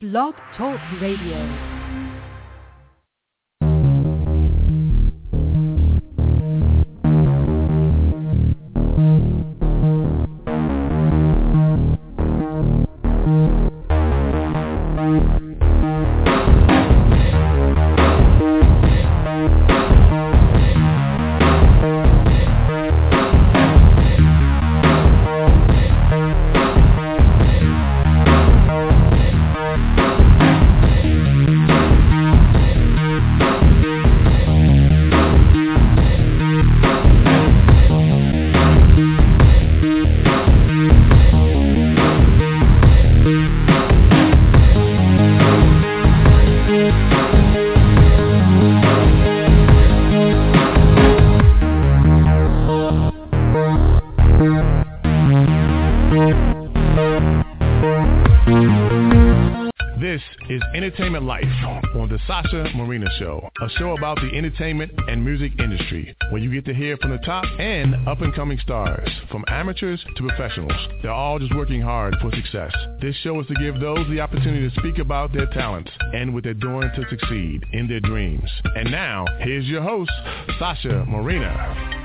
Blog 0.00 0.36
Talk 0.56 0.78
Radio. 1.00 1.77
This 60.00 60.22
is 60.48 60.62
Entertainment 60.76 61.24
Life 61.24 61.42
on 61.96 62.08
the 62.08 62.20
Sasha 62.24 62.70
Marina 62.76 63.08
Show, 63.18 63.50
a 63.60 63.68
show 63.78 63.96
about 63.96 64.16
the 64.20 64.30
entertainment 64.32 64.92
and 65.08 65.24
music 65.24 65.50
industry, 65.58 66.14
where 66.30 66.40
you 66.40 66.52
get 66.52 66.64
to 66.66 66.74
hear 66.74 66.96
from 66.98 67.10
the 67.10 67.18
top 67.18 67.44
and 67.58 68.06
up-and-coming 68.06 68.60
stars, 68.60 69.10
from 69.28 69.44
amateurs 69.48 70.00
to 70.14 70.28
professionals. 70.28 70.78
They're 71.02 71.10
all 71.10 71.40
just 71.40 71.52
working 71.56 71.80
hard 71.80 72.14
for 72.20 72.30
success. 72.30 72.72
This 73.00 73.16
show 73.24 73.40
is 73.40 73.48
to 73.48 73.54
give 73.54 73.80
those 73.80 74.06
the 74.08 74.20
opportunity 74.20 74.70
to 74.70 74.80
speak 74.80 74.98
about 74.98 75.32
their 75.32 75.46
talents 75.46 75.90
and 76.14 76.32
what 76.32 76.44
they're 76.44 76.54
doing 76.54 76.88
to 76.94 77.04
succeed 77.10 77.64
in 77.72 77.88
their 77.88 78.00
dreams. 78.00 78.48
And 78.76 78.92
now, 78.92 79.26
here's 79.40 79.66
your 79.66 79.82
host, 79.82 80.12
Sasha 80.60 81.06
Marina. 81.08 81.96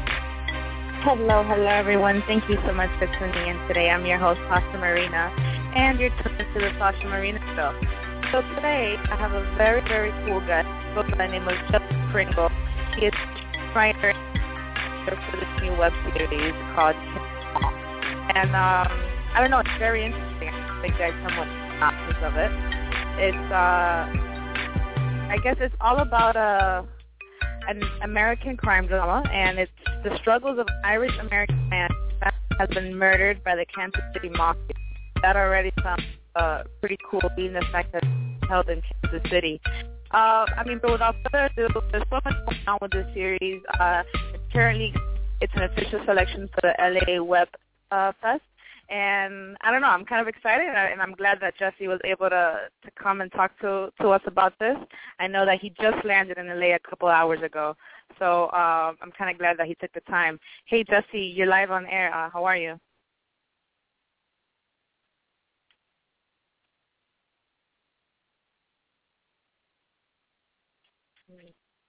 Hello, 1.04 1.44
hello 1.44 1.68
everyone. 1.68 2.24
Thank 2.28 2.50
you 2.50 2.58
so 2.66 2.74
much 2.74 2.90
for 2.98 3.06
tuning 3.20 3.50
in 3.50 3.68
today. 3.68 3.90
I'm 3.90 4.06
your 4.06 4.18
host, 4.18 4.40
Sasha 4.48 4.78
Marina, 4.78 5.53
and 5.76 6.00
you're 6.00 6.10
tuned 6.10 6.38
to 6.38 6.60
the 6.60 6.70
Sasha 6.78 7.06
Marina 7.08 7.40
Show. 7.56 7.74
So 8.32 8.42
today, 8.56 8.96
I 9.12 9.16
have 9.16 9.32
a 9.32 9.44
very, 9.58 9.82
very 9.82 10.12
cool 10.26 10.40
guest. 10.42 10.68
By 10.96 11.04
the 11.04 11.28
name 11.28 11.48
of 11.48 11.58
Justin 11.72 12.10
Pringle. 12.12 12.50
He 12.96 13.08
is 13.08 13.14
writer 13.74 14.14
for 15.06 15.38
this 15.38 15.50
new 15.62 15.76
web 15.76 15.92
series 16.14 16.54
called. 16.76 16.96
And 18.36 18.50
um, 18.54 18.88
I 19.34 19.40
don't 19.40 19.50
know, 19.50 19.60
it's 19.60 19.70
very 19.80 20.06
interesting. 20.06 20.50
I 20.50 20.82
think 20.82 20.98
guys 20.98 21.14
somewhat 21.26 21.48
synopsis 21.74 22.18
of 22.22 22.38
it. 22.38 22.52
It's, 23.18 23.52
uh, 23.52 24.06
I 25.34 25.38
guess 25.44 25.58
it's 25.60 25.76
all 25.82 26.00
about 26.00 26.36
a 26.36 26.86
an 27.68 27.82
American 28.04 28.58
crime 28.58 28.88
drama, 28.88 29.28
and 29.32 29.58
it's 29.58 29.72
the 30.04 30.16
struggles 30.18 30.60
of 30.60 30.68
an 30.68 30.82
Irish 30.84 31.18
American 31.20 31.70
man 31.70 31.90
has 32.60 32.70
been 32.70 32.96
murdered 32.96 33.44
by 33.44 33.56
the 33.56 33.66
Kansas 33.74 34.02
City 34.14 34.30
Mafia. 34.30 34.83
That 35.24 35.38
already 35.38 35.72
sounds 35.82 36.04
uh, 36.36 36.64
pretty 36.82 36.98
cool, 37.10 37.22
being 37.38 37.54
the 37.54 37.64
fact 37.72 37.94
that 37.94 38.04
it's 38.04 38.50
held 38.50 38.70
in 38.70 38.82
Kansas 39.02 39.32
City. 39.32 39.62
Uh, 40.12 40.46
I 40.58 40.64
mean, 40.66 40.80
but 40.82 40.92
without 40.92 41.16
further 41.32 41.50
ado, 41.58 41.82
there's 41.92 42.04
so 42.10 42.20
much 42.26 42.36
going 42.46 42.60
on 42.68 42.78
with 42.82 42.92
this 42.92 43.08
series. 43.14 43.62
Uh, 43.80 44.04
currently, 44.52 44.94
it's 45.40 45.54
an 45.56 45.64
official 45.64 46.02
selection 46.06 46.50
for 46.54 46.62
the 46.62 46.74
LA 46.78 47.24
Web 47.24 47.48
uh, 47.92 48.12
Fest. 48.22 48.42
And 48.90 49.56
I 49.62 49.72
don't 49.72 49.82
know, 49.82 49.88
I'm 49.88 50.04
kind 50.04 50.22
of 50.22 50.28
excited, 50.28 50.68
and 50.68 51.02
I'm 51.02 51.14
glad 51.14 51.40
that 51.40 51.58
Jesse 51.58 51.88
was 51.88 52.02
able 52.04 52.30
to 52.30 52.60
to 52.84 52.92
come 53.02 53.22
and 53.22 53.32
talk 53.32 53.58
to 53.62 53.92
to 54.02 54.10
us 54.10 54.22
about 54.28 54.60
this. 54.60 54.76
I 55.20 55.28
know 55.28 55.46
that 55.46 55.62
he 55.62 55.70
just 55.82 56.04
landed 56.04 56.38
in 56.38 56.48
LA 56.48 56.76
a 56.76 56.80
couple 56.80 57.08
hours 57.08 57.42
ago, 57.42 57.78
so 58.20 58.48
uh, 58.48 58.92
I'm 59.02 59.12
kind 59.18 59.32
of 59.32 59.40
glad 59.40 59.58
that 59.58 59.68
he 59.68 59.76
took 59.76 59.94
the 59.94 60.02
time. 60.02 60.38
Hey 60.66 60.84
Jesse, 60.84 61.20
you're 61.20 61.48
live 61.48 61.72
on 61.72 61.86
air. 61.86 62.14
Uh, 62.14 62.30
how 62.30 62.44
are 62.44 62.58
you? 62.58 62.78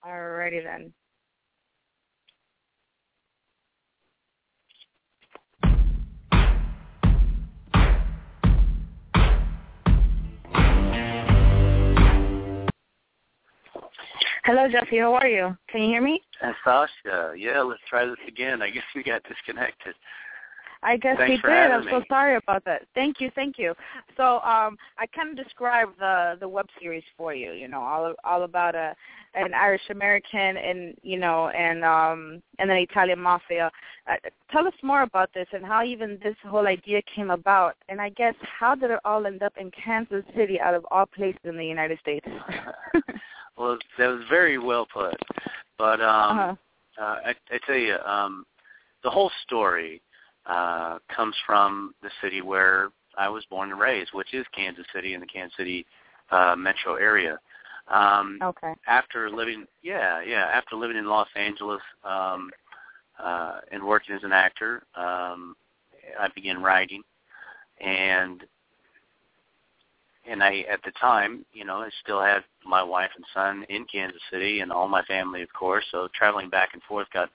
Alrighty 0.06 0.62
then. 0.62 0.92
Hello, 14.44 14.68
Jesse. 14.70 14.98
How 14.98 15.14
are 15.14 15.26
you? 15.26 15.56
Can 15.70 15.82
you 15.82 15.88
hear 15.88 16.02
me? 16.02 16.20
Uh, 16.42 16.52
Sasha, 16.62 17.32
yeah, 17.34 17.62
let's 17.62 17.80
try 17.88 18.04
this 18.04 18.16
again. 18.28 18.60
I 18.60 18.68
guess 18.68 18.82
we 18.94 19.02
got 19.02 19.22
disconnected. 19.24 19.94
I 20.84 20.98
guess 20.98 21.16
Thanks 21.16 21.42
we 21.42 21.50
did. 21.50 21.70
I'm 21.70 21.84
so 21.84 22.02
sorry 22.08 22.36
about 22.36 22.64
that. 22.66 22.82
Thank 22.94 23.20
you, 23.20 23.30
thank 23.34 23.58
you. 23.58 23.74
So 24.18 24.40
um, 24.40 24.76
I 24.98 25.06
kind 25.14 25.30
of 25.30 25.42
described 25.42 25.92
the 25.98 26.36
the 26.38 26.48
web 26.48 26.66
series 26.80 27.02
for 27.16 27.34
you. 27.34 27.52
You 27.52 27.68
know, 27.68 27.80
all 27.80 28.14
all 28.22 28.42
about 28.42 28.74
a 28.74 28.94
an 29.34 29.54
Irish 29.54 29.88
American 29.90 30.56
and 30.58 30.94
you 31.02 31.18
know 31.18 31.48
and 31.48 31.82
um 31.84 32.42
and 32.58 32.70
an 32.70 32.76
Italian 32.76 33.18
mafia. 33.18 33.70
Uh, 34.06 34.16
tell 34.52 34.66
us 34.66 34.74
more 34.82 35.02
about 35.02 35.30
this 35.32 35.46
and 35.52 35.64
how 35.64 35.82
even 35.82 36.18
this 36.22 36.36
whole 36.46 36.66
idea 36.66 37.00
came 37.14 37.30
about. 37.30 37.76
And 37.88 38.00
I 38.00 38.10
guess 38.10 38.34
how 38.42 38.74
did 38.74 38.90
it 38.90 39.00
all 39.06 39.26
end 39.26 39.42
up 39.42 39.54
in 39.58 39.70
Kansas 39.70 40.24
City, 40.36 40.60
out 40.60 40.74
of 40.74 40.86
all 40.90 41.06
places 41.06 41.40
in 41.44 41.56
the 41.56 41.64
United 41.64 41.98
States? 42.00 42.26
well, 43.56 43.78
that 43.98 44.06
was 44.08 44.22
very 44.28 44.58
well 44.58 44.86
put. 44.92 45.16
But 45.78 46.02
um, 46.02 46.38
uh-huh. 46.38 46.54
uh, 47.00 47.16
I, 47.26 47.34
I 47.50 47.58
tell 47.66 47.76
you, 47.76 47.96
um, 48.04 48.44
the 49.02 49.10
whole 49.10 49.30
story 49.44 50.02
uh, 50.46 50.98
comes 51.14 51.34
from 51.46 51.94
the 52.02 52.10
city 52.22 52.42
where 52.42 52.90
I 53.16 53.28
was 53.28 53.44
born 53.50 53.70
and 53.70 53.80
raised, 53.80 54.10
which 54.12 54.34
is 54.34 54.44
Kansas 54.54 54.86
City 54.94 55.14
in 55.14 55.20
the 55.20 55.26
Kansas 55.26 55.56
City 55.56 55.86
uh, 56.30 56.54
metro 56.56 56.94
area. 56.94 57.38
Um, 57.88 58.38
Okay. 58.42 58.74
after 58.86 59.30
living 59.30 59.66
yeah 59.82 60.20
yeah 60.22 60.46
after 60.52 60.76
living 60.76 60.96
in 60.96 61.06
los 61.06 61.28
angeles 61.36 61.80
um 62.04 62.50
uh 63.18 63.60
and 63.72 63.82
working 63.82 64.14
as 64.14 64.22
an 64.22 64.32
actor 64.32 64.82
um 64.94 65.56
i 66.20 66.28
began 66.34 66.62
writing 66.62 67.02
and 67.80 68.44
and 70.28 70.42
i 70.42 70.60
at 70.70 70.82
the 70.84 70.92
time 71.00 71.44
you 71.52 71.64
know 71.64 71.76
i 71.76 71.88
still 72.02 72.20
had 72.20 72.42
my 72.66 72.82
wife 72.82 73.10
and 73.16 73.24
son 73.32 73.64
in 73.68 73.84
kansas 73.90 74.20
city 74.30 74.60
and 74.60 74.70
all 74.72 74.88
my 74.88 75.02
family 75.04 75.42
of 75.42 75.52
course 75.52 75.84
so 75.90 76.08
traveling 76.14 76.50
back 76.50 76.70
and 76.72 76.82
forth 76.82 77.08
got 77.12 77.30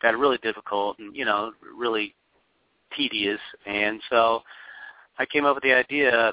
got 0.00 0.16
really 0.16 0.38
difficult 0.38 0.98
and 0.98 1.14
you 1.16 1.24
know 1.24 1.52
really 1.76 2.14
tedious 2.96 3.40
and 3.66 4.00
so 4.10 4.42
i 5.18 5.26
came 5.26 5.44
up 5.44 5.54
with 5.54 5.64
the 5.64 5.72
idea 5.72 6.32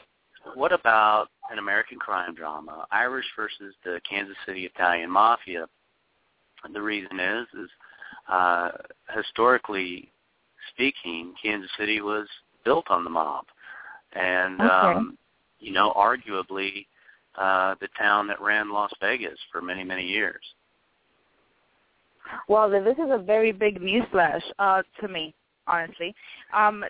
what 0.56 0.72
about 0.72 1.28
an 1.52 1.60
American 1.60 1.98
crime 1.98 2.34
drama, 2.36 2.86
Irish 2.92 3.26
versus 3.36 3.76
the 3.84 4.00
Kansas 4.10 4.38
City 4.46 4.66
Italian 4.66 5.10
Mafia? 5.10 5.68
And 6.64 6.76
the 6.76 6.82
reason 6.82 7.20
is, 7.20 7.48
is 7.54 7.70
uh, 8.28 8.70
historically 9.16 10.12
speaking, 10.74 11.34
Kansas 11.42 11.70
City 11.78 12.02
was 12.02 12.28
built 12.66 12.86
on 12.90 13.04
the 13.04 13.10
mob, 13.10 13.46
and 14.14 14.60
Okay. 14.62 14.70
um, 14.72 15.18
you 15.60 15.72
know, 15.72 15.94
arguably 15.94 16.86
uh, 17.36 17.76
the 17.82 17.88
town 17.98 18.28
that 18.28 18.42
ran 18.42 18.72
Las 18.72 18.92
Vegas 19.02 19.38
for 19.52 19.62
many, 19.62 19.84
many 19.84 20.06
years. 20.06 20.42
Well, 22.48 22.70
this 22.70 22.98
is 22.98 23.10
a 23.10 23.18
very 23.18 23.52
big 23.52 23.80
newsflash 23.82 24.44
uh, 24.60 24.84
to 25.02 25.08
me, 25.08 25.34
honestly. 25.70 26.16
Um, 26.54 26.84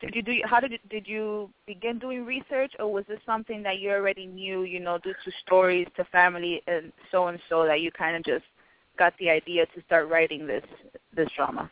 did 0.00 0.14
you 0.14 0.22
do? 0.22 0.40
How 0.44 0.60
did 0.60 0.72
you, 0.72 0.78
did 0.90 1.06
you 1.06 1.50
begin 1.66 1.98
doing 1.98 2.24
research, 2.24 2.72
or 2.78 2.92
was 2.92 3.04
this 3.08 3.20
something 3.26 3.62
that 3.62 3.78
you 3.78 3.90
already 3.90 4.26
knew? 4.26 4.62
You 4.62 4.80
know, 4.80 4.98
due 4.98 5.14
to 5.24 5.32
stories, 5.44 5.86
to 5.96 6.04
family, 6.06 6.62
and 6.66 6.92
so 7.10 7.26
and 7.28 7.38
so, 7.48 7.64
that 7.66 7.80
you 7.80 7.90
kind 7.90 8.16
of 8.16 8.24
just 8.24 8.44
got 8.98 9.12
the 9.18 9.30
idea 9.30 9.66
to 9.66 9.82
start 9.86 10.08
writing 10.08 10.46
this 10.46 10.64
this 11.14 11.28
drama. 11.36 11.70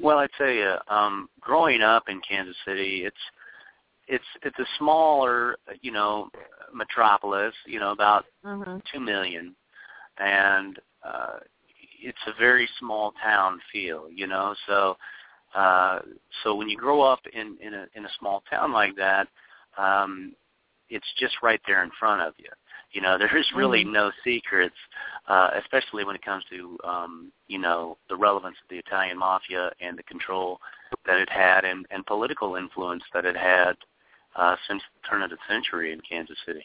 Well, 0.00 0.18
I 0.18 0.28
tell 0.38 0.50
you, 0.50 0.74
um, 0.88 1.28
growing 1.40 1.82
up 1.82 2.04
in 2.08 2.20
Kansas 2.28 2.56
City, 2.64 3.02
it's 3.04 3.16
it's 4.06 4.24
it's 4.42 4.58
a 4.58 4.66
smaller, 4.78 5.56
you 5.82 5.90
know, 5.90 6.30
metropolis. 6.72 7.54
You 7.66 7.80
know, 7.80 7.90
about 7.90 8.24
Mm-hmm. 8.44 8.78
two 8.92 9.00
million, 9.00 9.54
and 10.18 10.78
uh, 11.04 11.38
it's 12.00 12.18
a 12.26 12.38
very 12.38 12.68
small 12.78 13.12
town 13.22 13.60
feel. 13.72 14.08
You 14.10 14.26
know, 14.26 14.54
so 14.66 14.96
uh, 15.54 16.00
so 16.42 16.54
when 16.54 16.68
you 16.68 16.76
grow 16.76 17.02
up 17.02 17.20
in 17.32 17.56
in 17.60 17.74
a 17.74 17.86
in 17.94 18.04
a 18.04 18.10
small 18.18 18.42
town 18.50 18.72
like 18.72 18.94
that, 18.96 19.28
um, 19.76 20.34
it's 20.90 21.06
just 21.18 21.36
right 21.42 21.60
there 21.66 21.82
in 21.82 21.90
front 21.98 22.20
of 22.22 22.34
you. 22.38 22.50
You 22.92 23.00
know, 23.02 23.16
there's 23.18 23.50
really 23.54 23.84
Mhm. 23.84 23.92
no 23.92 24.12
secrets, 24.24 24.76
uh, 25.26 25.50
especially 25.62 26.04
when 26.04 26.16
it 26.16 26.22
comes 26.22 26.44
to 26.50 26.78
um, 26.84 27.32
you 27.48 27.58
know 27.58 27.96
the 28.08 28.16
relevance 28.16 28.56
of 28.62 28.68
the 28.68 28.78
Italian 28.78 29.18
mafia 29.18 29.70
and 29.80 29.96
the 29.98 30.02
control 30.04 30.60
that 31.06 31.18
it 31.18 31.28
had 31.30 31.64
and, 31.64 31.86
and 31.90 32.04
political 32.06 32.56
influence 32.56 33.02
that 33.12 33.24
it 33.26 33.36
had 33.36 33.76
uh, 34.36 34.56
since 34.66 34.82
the 34.94 35.08
turn 35.08 35.22
of 35.22 35.30
the 35.30 35.36
century 35.48 35.92
in 35.92 36.00
Kansas 36.00 36.38
City. 36.46 36.64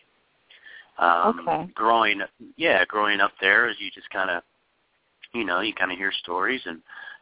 Um, 0.98 1.48
Okay. 1.48 1.72
Growing, 1.74 2.22
yeah, 2.56 2.86
growing 2.86 3.20
up 3.20 3.32
there, 3.42 3.68
as 3.68 3.76
you 3.80 3.90
just 3.92 4.10
kind 4.12 4.30
of, 4.30 4.44
you 5.34 5.44
know, 5.44 5.62
you 5.62 5.74
kind 5.74 5.92
of 5.92 5.98
hear 5.98 6.12
stories 6.12 6.62
and 6.66 6.82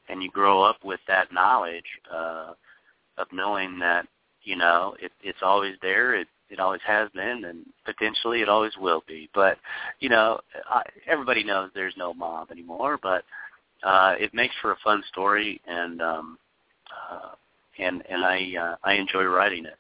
and 0.10 0.22
you 0.22 0.30
grow 0.30 0.64
up 0.64 0.78
with 0.84 1.00
that 1.08 1.32
knowledge 1.32 1.86
uh, 2.14 2.54
of 3.18 3.28
knowing 3.32 3.80
that 3.80 4.08
you 4.44 4.56
know 4.56 4.96
it, 5.00 5.12
it's 5.22 5.40
always 5.42 5.76
there. 5.82 6.16
It 6.16 6.28
it 6.50 6.60
always 6.60 6.82
has 6.86 7.10
been, 7.12 7.46
and 7.46 7.66
potentially 7.86 8.42
it 8.42 8.50
always 8.50 8.74
will 8.78 9.04
be. 9.08 9.30
But 9.34 9.58
you 10.00 10.10
know, 10.10 10.40
I, 10.70 10.84
everybody 11.08 11.44
knows 11.44 11.72
there's 11.74 11.96
no 11.98 12.14
mob 12.14 12.52
anymore, 12.52 13.00
but 13.02 13.24
uh, 13.84 14.16
it 14.20 14.34
makes 14.34 14.54
for 14.62 14.72
a 14.72 14.78
fun 14.84 15.04
story, 15.12 15.62
and 15.68 16.02
um, 16.02 16.38
uh, 17.12 17.30
and 17.80 18.04
and 18.10 18.24
I 18.24 18.54
uh, 18.60 18.76
I 18.84 18.94
enjoy 18.94 19.24
writing 19.24 19.66
it. 19.66 19.78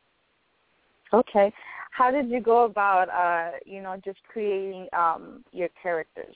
Okay. 1.13 1.53
How 1.91 2.09
did 2.09 2.29
you 2.29 2.39
go 2.39 2.63
about, 2.63 3.09
uh, 3.09 3.57
you 3.65 3.81
know, 3.81 3.99
just 4.03 4.19
creating 4.31 4.87
um, 4.93 5.43
your 5.51 5.67
characters? 5.83 6.35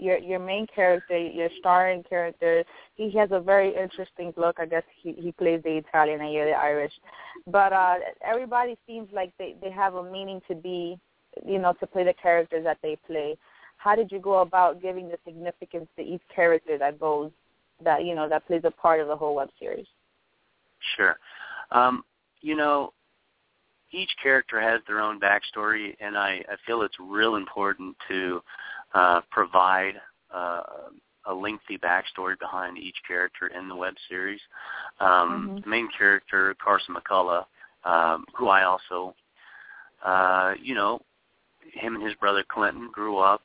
Your 0.00 0.18
your 0.18 0.38
main 0.38 0.66
character, 0.74 1.18
your 1.18 1.50
starring 1.58 2.02
character, 2.08 2.64
he 2.94 3.10
has 3.18 3.28
a 3.32 3.40
very 3.40 3.74
interesting 3.76 4.32
look. 4.36 4.56
I 4.58 4.66
guess 4.66 4.82
he 5.02 5.12
he 5.12 5.32
plays 5.32 5.62
the 5.62 5.76
Italian 5.76 6.20
and 6.20 6.32
you're 6.32 6.46
the 6.46 6.52
Irish, 6.52 6.92
but 7.46 7.72
uh, 7.72 7.96
everybody 8.26 8.76
seems 8.86 9.08
like 9.12 9.32
they 9.38 9.54
they 9.62 9.70
have 9.70 9.94
a 9.94 10.10
meaning 10.10 10.40
to 10.48 10.54
be, 10.54 10.98
you 11.44 11.58
know, 11.58 11.74
to 11.80 11.86
play 11.86 12.04
the 12.04 12.14
characters 12.14 12.64
that 12.64 12.78
they 12.82 12.96
play. 13.06 13.36
How 13.76 13.94
did 13.94 14.10
you 14.10 14.18
go 14.18 14.40
about 14.40 14.82
giving 14.82 15.08
the 15.08 15.18
significance 15.24 15.88
to 15.96 16.02
each 16.02 16.22
character 16.34 16.78
that 16.78 16.98
goes, 16.98 17.30
that 17.84 18.04
you 18.04 18.14
know, 18.14 18.28
that 18.28 18.46
plays 18.46 18.62
a 18.64 18.70
part 18.70 19.00
of 19.00 19.08
the 19.08 19.16
whole 19.16 19.34
web 19.34 19.50
series? 19.58 19.86
Sure. 20.96 21.18
Um, 21.72 22.04
you 22.40 22.56
know, 22.56 22.92
each 23.92 24.10
character 24.22 24.60
has 24.60 24.80
their 24.86 25.00
own 25.00 25.20
backstory, 25.20 25.96
and 26.00 26.16
I, 26.16 26.42
I 26.48 26.56
feel 26.66 26.82
it's 26.82 26.96
real 27.00 27.36
important 27.36 27.96
to 28.08 28.36
uh, 28.36 28.40
provide 29.30 29.94
uh, 30.32 30.62
a 31.26 31.34
lengthy 31.34 31.78
backstory 31.78 32.38
behind 32.38 32.78
each 32.78 32.96
character 33.06 33.48
in 33.48 33.68
the 33.68 33.74
web 33.76 33.94
series. 34.08 34.40
Um, 35.00 35.50
Mhm. 35.56 35.62
The 35.62 35.68
main 35.68 35.88
character, 35.88 36.54
Carson 36.54 36.94
McCullough, 36.94 37.46
um, 37.84 38.26
who 38.34 38.48
I 38.48 38.64
also, 38.64 39.14
uh, 40.02 40.54
you 40.58 40.74
know, 40.74 41.02
him 41.72 41.94
and 41.94 42.04
his 42.04 42.14
brother 42.14 42.42
Clinton 42.42 42.88
grew 42.90 43.18
up 43.18 43.42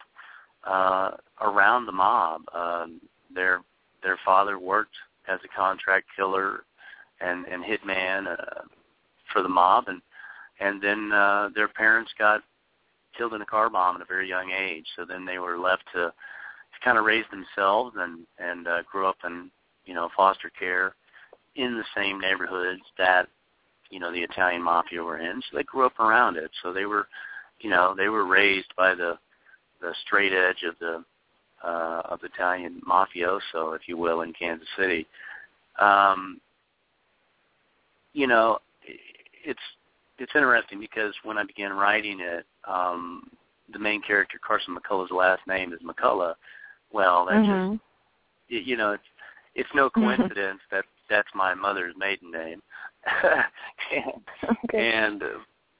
uh, 0.63 1.11
around 1.41 1.85
the 1.85 1.91
mob. 1.91 2.41
Um, 2.53 3.01
their 3.29 3.61
their 4.01 4.17
father 4.17 4.57
worked 4.57 4.95
as 5.27 5.39
a 5.43 5.47
contract 5.47 6.07
killer 6.15 6.63
and 7.19 7.45
and 7.45 7.63
hitman 7.63 8.27
uh, 8.27 8.61
for 9.31 9.41
the 9.41 9.49
mob, 9.49 9.87
and 9.87 10.01
and 10.59 10.81
then 10.81 11.11
uh, 11.11 11.49
their 11.53 11.67
parents 11.67 12.13
got 12.17 12.41
killed 13.17 13.33
in 13.33 13.41
a 13.41 13.45
car 13.45 13.69
bomb 13.69 13.95
at 13.95 14.01
a 14.01 14.05
very 14.05 14.27
young 14.27 14.51
age. 14.51 14.85
So 14.95 15.05
then 15.05 15.25
they 15.25 15.39
were 15.39 15.57
left 15.57 15.83
to, 15.93 16.07
to 16.07 16.79
kind 16.83 16.97
of 16.97 17.05
raise 17.05 17.25
themselves 17.31 17.95
and 17.97 18.25
and 18.39 18.67
uh, 18.67 18.81
grew 18.89 19.07
up 19.07 19.17
in 19.25 19.49
you 19.85 19.93
know 19.93 20.09
foster 20.15 20.51
care 20.57 20.95
in 21.55 21.75
the 21.75 21.85
same 21.95 22.19
neighborhoods 22.19 22.81
that 22.97 23.27
you 23.89 23.99
know 23.99 24.11
the 24.11 24.21
Italian 24.21 24.61
mafia 24.61 25.03
were 25.03 25.19
in. 25.19 25.41
So 25.49 25.57
they 25.57 25.63
grew 25.63 25.85
up 25.85 25.99
around 25.99 26.37
it. 26.37 26.51
So 26.63 26.73
they 26.73 26.85
were 26.85 27.07
you 27.59 27.69
know 27.69 27.93
they 27.95 28.09
were 28.09 28.25
raised 28.25 28.73
by 28.77 28.95
the 28.95 29.17
the 29.81 29.93
straight 30.05 30.33
edge 30.33 30.63
of 30.67 30.75
the 30.79 31.03
uh, 31.63 32.01
of 32.05 32.19
the 32.21 32.27
Italian 32.27 32.81
mafioso, 32.87 33.75
if 33.75 33.87
you 33.87 33.97
will, 33.97 34.21
in 34.21 34.33
Kansas 34.33 34.67
City. 34.77 35.07
Um, 35.79 36.39
you 38.13 38.27
know, 38.27 38.59
it's 39.43 39.59
it's 40.17 40.31
interesting 40.35 40.79
because 40.79 41.13
when 41.23 41.37
I 41.37 41.43
began 41.43 41.73
writing 41.73 42.19
it, 42.21 42.45
um, 42.67 43.29
the 43.71 43.79
main 43.79 44.01
character 44.01 44.39
Carson 44.45 44.75
McCullough's 44.75 45.11
last 45.11 45.41
name 45.47 45.73
is 45.73 45.79
McCullough. 45.81 46.35
Well, 46.91 47.25
that 47.25 47.35
Mhm. 47.35 47.79
just 48.49 48.65
you 48.67 48.77
know, 48.77 48.93
it's 48.93 49.03
it's 49.55 49.73
no 49.73 49.89
coincidence 49.89 50.61
that 50.71 50.85
that's 51.09 51.33
my 51.33 51.53
mother's 51.53 51.95
maiden 51.97 52.31
name. 52.31 52.61
and, 53.91 54.21
okay. 54.65 54.91
and 54.93 55.23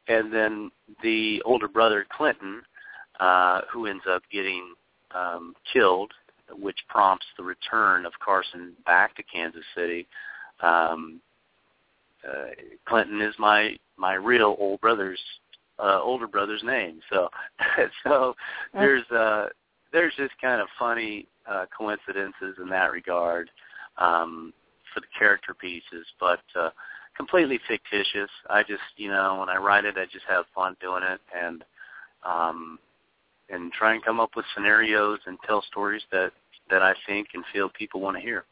and 0.08 0.32
then 0.34 0.72
the 1.02 1.42
older 1.46 1.68
brother 1.68 2.06
Clinton, 2.16 2.62
uh, 3.20 3.62
who 3.72 3.88
ends 3.88 4.04
up 4.10 4.24
getting 4.32 4.74
um, 5.14 5.56
killed, 5.72 6.12
which 6.60 6.78
prompts 6.90 7.26
the 7.38 7.44
return 7.44 8.06
of 8.06 8.14
Carson 8.24 8.74
back 8.86 9.16
to 9.16 9.24
Kansas 9.24 9.64
City. 9.76 10.08
Um, 10.62 11.22
uh, 12.28 12.50
Clinton 12.88 13.22
is 13.22 13.36
my 13.40 13.78
my 13.98 14.14
real 14.16 14.56
old 14.60 14.82
brother's 14.82 15.20
uh, 15.80 16.00
older 16.02 16.28
brother's 16.28 16.64
name. 16.64 17.00
So 17.12 17.30
so 18.04 18.36
there's 18.74 19.10
uh, 19.12 19.48
there's 19.92 20.14
just 20.18 20.34
kind 20.42 20.62
of 20.62 20.68
funny 20.78 21.28
uh, 21.50 21.66
coincidences 21.76 22.56
in 22.62 22.70
that 22.70 22.92
regard 22.92 23.50
um, 23.98 24.54
for 24.94 25.00
the 25.02 25.08
character 25.18 25.54
pieces, 25.54 26.06
but 26.20 26.42
uh, 26.60 26.70
completely 27.16 27.60
fictitious. 27.68 28.30
I 28.50 28.64
just 28.64 28.82
you 28.98 29.10
know 29.10 29.38
when 29.40 29.50
I 29.50 29.58
write 29.58 29.86
it, 29.86 29.98
I 29.98 30.06
just 30.06 30.26
have 30.28 30.46
fun 30.54 30.76
doing 30.82 31.04
it 31.04 31.22
and 31.38 31.64
um, 32.24 32.80
and 33.50 33.72
try 33.72 33.94
and 33.94 34.04
come 34.04 34.20
up 34.20 34.32
with 34.36 34.46
scenarios 34.56 35.20
and 35.26 35.38
tell 35.46 35.62
stories 35.64 36.04
that 36.12 36.32
that 36.70 36.82
I 36.82 36.94
think 37.08 37.28
and 37.34 37.44
feel 37.54 37.70
people 37.70 38.02
want 38.02 38.18
to 38.18 38.22
hear. 38.22 38.46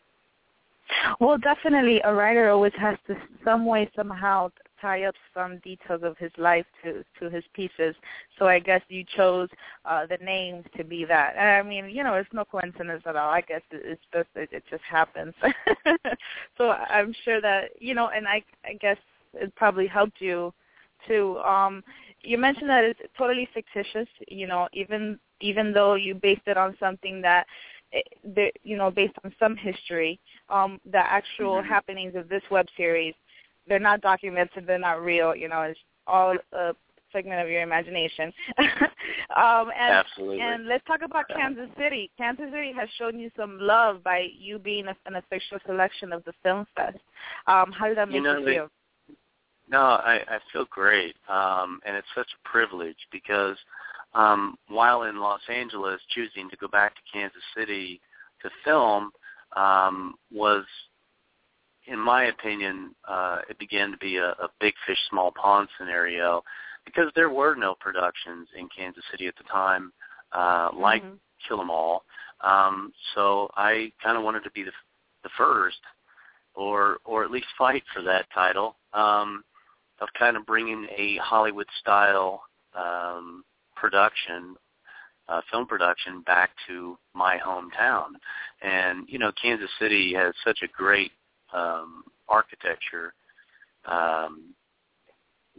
Well, 1.20 1.38
definitely, 1.38 2.02
a 2.04 2.14
writer 2.14 2.50
always 2.50 2.74
has 2.78 2.98
to 3.08 3.16
some 3.44 3.66
way 3.66 3.90
somehow 3.96 4.52
tie 4.84 5.04
up 5.04 5.16
some 5.34 5.58
details 5.60 6.02
of 6.04 6.18
his 6.18 6.32
life 6.38 6.66
to 6.84 7.04
to 7.20 7.30
his 7.30 7.44
pieces. 7.54 7.96
So 8.38 8.48
I 8.48 8.60
guess 8.60 8.82
you 8.90 9.04
chose 9.16 9.50
uh, 9.86 10.06
the 10.06 10.18
names 10.24 10.66
to 10.78 10.84
be 10.84 11.06
that. 11.06 11.36
And 11.38 11.50
I 11.50 11.68
mean, 11.68 11.90
you 11.90 12.04
know, 12.04 12.16
it's 12.16 12.30
no 12.34 12.46
coincidence 12.46 13.04
at 13.06 13.16
all. 13.16 13.30
I 13.30 13.42
guess 13.42 13.62
it's 13.72 14.02
just 14.14 14.30
it, 14.36 14.50
it 14.52 14.64
just 14.70 14.84
happens. 14.84 15.34
so 16.58 16.72
I'm 16.72 17.16
sure 17.24 17.42
that 17.42 17.72
you 17.80 17.96
know, 17.96 18.10
and 18.10 18.28
I 18.28 18.44
I 18.66 18.74
guess 18.74 18.98
it 19.34 19.56
probably 19.56 19.88
helped 19.88 20.22
you 20.22 20.54
to 21.08 21.40
um 21.40 21.84
you 22.22 22.38
mentioned 22.38 22.70
that 22.70 22.84
it's 22.84 23.00
totally 23.18 23.48
fictitious 23.54 24.08
you 24.28 24.48
know 24.48 24.68
even 24.74 25.20
even 25.42 25.74
though 25.74 25.96
you 25.96 26.14
based 26.16 26.48
it 26.48 26.58
on 26.58 26.76
something 26.80 27.22
that 27.22 27.46
the, 28.36 28.52
you 28.64 28.78
know 28.78 28.90
based 28.90 29.14
on 29.24 29.34
some 29.40 29.56
history 29.56 30.20
um 30.50 30.80
the 30.92 30.98
actual 30.98 31.62
Mhm. 31.62 31.68
happenings 31.68 32.16
of 32.16 32.30
this 32.30 32.44
web 32.50 32.68
series 32.78 33.14
they're 33.68 33.80
not 33.80 34.02
documented 34.02 34.66
they're 34.68 34.80
not 34.80 35.02
real 35.02 35.36
you 35.36 35.48
know 35.48 35.62
it's 35.62 35.80
all 36.08 36.36
a 36.54 36.74
figment 37.12 37.40
of 37.42 37.48
your 37.48 37.62
imagination 37.62 38.34
um 39.38 39.70
and 39.80 39.94
Absolutely. 39.94 40.42
and 40.42 40.68
let's 40.68 40.84
talk 40.86 41.02
about 41.04 41.26
Kansas 41.30 41.70
City. 41.78 42.10
Kansas 42.18 42.46
City 42.52 42.74
has 42.76 42.90
shown 42.98 43.20
you 43.20 43.30
some 43.38 43.60
love 43.62 44.04
by 44.04 44.26
you 44.38 44.58
being 44.58 44.88
a, 44.88 44.96
an 45.06 45.16
official 45.18 45.60
selection 45.66 46.12
of 46.12 46.24
the 46.26 46.34
film 46.42 46.66
fest. 46.76 46.98
Um, 47.46 47.72
how 47.72 47.88
did 47.88 47.98
that 47.98 48.08
make 48.08 48.16
You 48.16 48.24
know, 48.24 48.40
you 48.40 48.46
they- 48.46 48.54
feel? 48.56 48.70
No, 49.70 49.80
I, 49.80 50.16
I 50.28 50.40
feel 50.52 50.66
great, 50.70 51.16
um, 51.30 51.80
and 51.86 51.96
it's 51.96 52.08
such 52.16 52.28
a 52.28 52.50
privilege 52.50 52.98
because 53.12 53.56
um, 54.14 54.56
while 54.68 55.04
in 55.04 55.20
Los 55.20 55.40
Angeles, 55.50 56.02
choosing 56.10 56.50
to 56.50 56.58
go 56.58 56.68
back 56.68 56.96
to 56.96 57.02
Kansas 57.12 57.42
City 57.56 58.02
to 58.42 58.50
film 58.66 59.12
um, 59.56 60.16
was, 60.34 60.66
in 61.88 62.00
my 62.00 62.26
opinion, 62.26 62.96
uh, 63.08 63.40
it 63.50 63.58
began 63.60 63.92
to 63.92 63.98
be 63.98 64.18
a, 64.18 64.30
a 64.32 64.50
big 64.60 64.74
fish, 64.88 64.98
small 65.10 65.32
pond 65.32 65.68
scenario 65.78 66.44
because 66.86 67.12
there 67.16 67.30
were 67.30 67.56
no 67.56 67.76
productions 67.80 68.48
in 68.58 68.68
Kansas 68.76 69.04
City 69.12 69.28
at 69.28 69.36
the 69.38 69.44
time 69.46 69.92
uh, 70.34 70.70
like 70.74 71.04
Mhm. 71.04 71.20
Kill 71.48 71.62
'Em 71.62 71.70
All. 71.70 72.06
Um, 72.42 72.94
so 73.14 73.52
I 73.56 73.92
kind 74.02 74.18
of 74.18 74.24
wanted 74.24 74.44
to 74.44 74.52
be 74.52 74.64
the, 74.64 74.74
the 75.24 75.30
first, 75.30 75.80
or 76.56 77.00
or 77.04 77.24
at 77.24 77.32
least 77.32 77.48
fight 77.58 77.84
for 77.94 78.02
that 78.02 78.30
title. 78.32 78.78
Um, 78.94 79.44
of 80.00 80.12
kind 80.14 80.36
of 80.36 80.46
bringing 80.46 80.88
a 80.98 81.18
Hollywood 81.18 81.68
style 81.80 82.44
um, 82.74 83.46
production, 83.76 84.56
uh, 85.30 85.42
film 85.52 85.68
production, 85.68 86.22
back 86.22 86.50
to 86.68 86.98
my 87.14 87.38
hometown. 87.38 88.08
And 88.62 89.08
you 89.08 89.20
know, 89.20 89.32
Kansas 89.42 89.70
City 89.80 90.14
has 90.14 90.34
such 90.44 90.62
a 90.64 90.68
great 90.68 91.12
um, 91.54 92.04
architecture 92.30 93.14
um, 93.86 94.54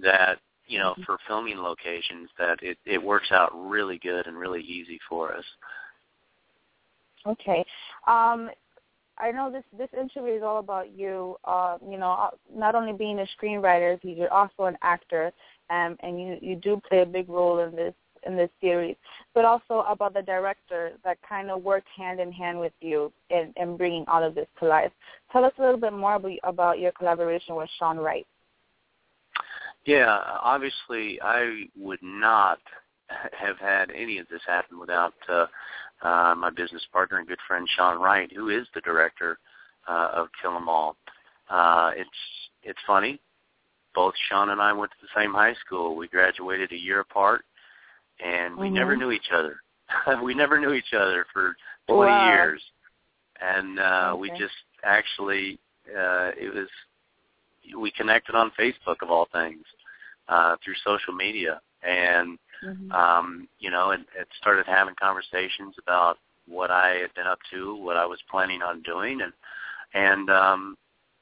that 0.03 0.39
you 0.67 0.79
know 0.79 0.95
for 1.05 1.19
filming 1.27 1.59
locations 1.59 2.29
that 2.39 2.59
it, 2.63 2.79
it 2.85 3.03
works 3.03 3.29
out 3.31 3.51
really 3.55 3.99
good 3.99 4.27
and 4.27 4.37
really 4.37 4.63
easy 4.63 4.99
for 5.09 5.35
us. 5.35 5.45
Okay. 7.27 7.65
Um, 8.07 8.51
I 9.17 9.31
know 9.31 9.51
this 9.51 9.65
this 9.79 9.89
interview 9.93 10.35
is 10.35 10.43
all 10.43 10.59
about 10.59 10.91
you. 10.91 11.37
Uh, 11.45 11.79
you 11.89 11.99
know, 11.99 12.13
uh, 12.13 12.31
not 12.53 12.75
only 12.75 12.93
being 12.93 13.21
a 13.21 13.27
screenwriter, 13.39 13.99
you're 14.03 14.33
also 14.33 14.65
an 14.65 14.77
actor, 14.83 15.33
um, 15.71 15.97
and 16.01 16.21
you 16.21 16.39
you 16.41 16.57
do 16.57 16.81
play 16.89 17.01
a 17.01 17.07
big 17.07 17.29
role 17.29 17.61
in 17.61 17.75
this 17.77 17.95
in 18.27 18.37
this 18.37 18.51
series, 18.61 18.97
but 19.35 19.45
also 19.45 19.85
about 19.89 20.15
the 20.15 20.23
director 20.23 20.93
that 21.05 21.19
kind 21.29 21.51
of 21.51 21.63
worked 21.63 21.89
hand 21.97 22.21
in 22.21 22.33
hand 22.33 22.59
with 22.59 22.73
you 22.81 23.13
in, 23.31 23.53
in 23.57 23.77
bringing 23.77 24.05
all 24.09 24.23
of 24.23 24.35
this 24.35 24.47
to 24.61 24.67
life. 24.67 24.93
Tell 25.33 25.45
us 25.45 25.53
a 25.59 25.63
little 25.63 25.79
bit 25.79 25.93
more 25.93 26.21
about, 26.45 26.79
your 26.79 26.93
collaboration 26.93 27.55
with 27.57 27.69
Shawn 27.79 27.99
Wright. 27.99 28.27
Yeah, 29.85 30.19
obviously, 30.43 31.21
I 31.23 31.65
would 31.79 32.03
not 32.03 32.59
have 33.09 33.59
had 33.59 33.91
any 33.91 34.19
of 34.19 34.27
this 34.29 34.41
happen 34.47 34.79
without 34.79 35.15
uh, 35.29 35.47
uh, 36.03 36.35
my 36.37 36.51
business 36.51 36.83
partner 36.93 37.19
and 37.19 37.29
good 37.29 37.39
friend 37.47 37.69
Shawn 37.77 38.01
Wright, 38.01 38.31
who 38.35 38.49
is 38.49 38.67
the 38.75 38.81
director 38.81 39.39
uh, 39.87 40.09
of 40.15 40.29
Kill 40.41 40.57
'Em 40.57 40.69
All. 40.69 40.97
Uh, 41.51 41.91
it's 41.95 42.09
it's 42.63 42.79
funny. 42.87 43.21
Both 43.95 44.15
Shawn 44.29 44.51
and 44.51 44.61
I 44.61 44.73
went 44.73 44.91
to 44.93 44.97
the 45.03 45.21
same 45.21 45.33
high 45.33 45.55
school. 45.55 45.97
We 45.97 46.09
graduated 46.09 46.73
a 46.73 46.77
year 46.77 47.01
apart, 47.01 47.45
and 48.25 48.57
we 48.57 48.67
mm-hmm. 48.67 48.75
never 48.75 48.97
knew 48.97 49.11
each 49.11 49.31
other. 49.33 49.57
we 50.23 50.35
never 50.35 50.59
knew 50.59 50.73
each 50.73 50.93
other 50.95 51.27
for 51.33 51.55
20 51.89 52.11
wow. 52.11 52.27
years, 52.29 52.63
and 53.41 53.79
uh, 53.79 54.11
okay. 54.13 54.21
we 54.21 54.31
just 54.31 54.55
actually 54.85 55.59
uh, 55.89 56.31
it 56.37 56.55
was 56.55 56.69
we 57.79 57.91
connected 57.91 58.35
on 58.35 58.53
Facebook 58.59 59.03
of 59.03 59.11
all 59.11 59.29
things 59.33 59.65
uh, 60.29 60.57
through 60.65 60.75
social 60.85 61.15
media, 61.15 61.61
and 61.83 62.39
mm-hmm. 62.65 62.93
um, 62.93 63.49
you 63.59 63.71
know, 63.71 63.91
it, 63.91 64.01
it 64.19 64.29
started 64.41 64.67
having 64.67 64.95
conversations 65.01 65.75
about 65.83 66.19
what 66.47 66.71
I 66.71 66.99
had 67.01 67.15
been 67.15 67.27
up 67.27 67.39
to, 67.53 67.77
what 67.77 67.97
I 67.97 68.07
was 68.07 68.19
planning 68.31 68.63
on 68.63 68.83
doing, 68.83 69.21
and 69.23 69.33
and 69.95 70.31
um, 70.31 70.77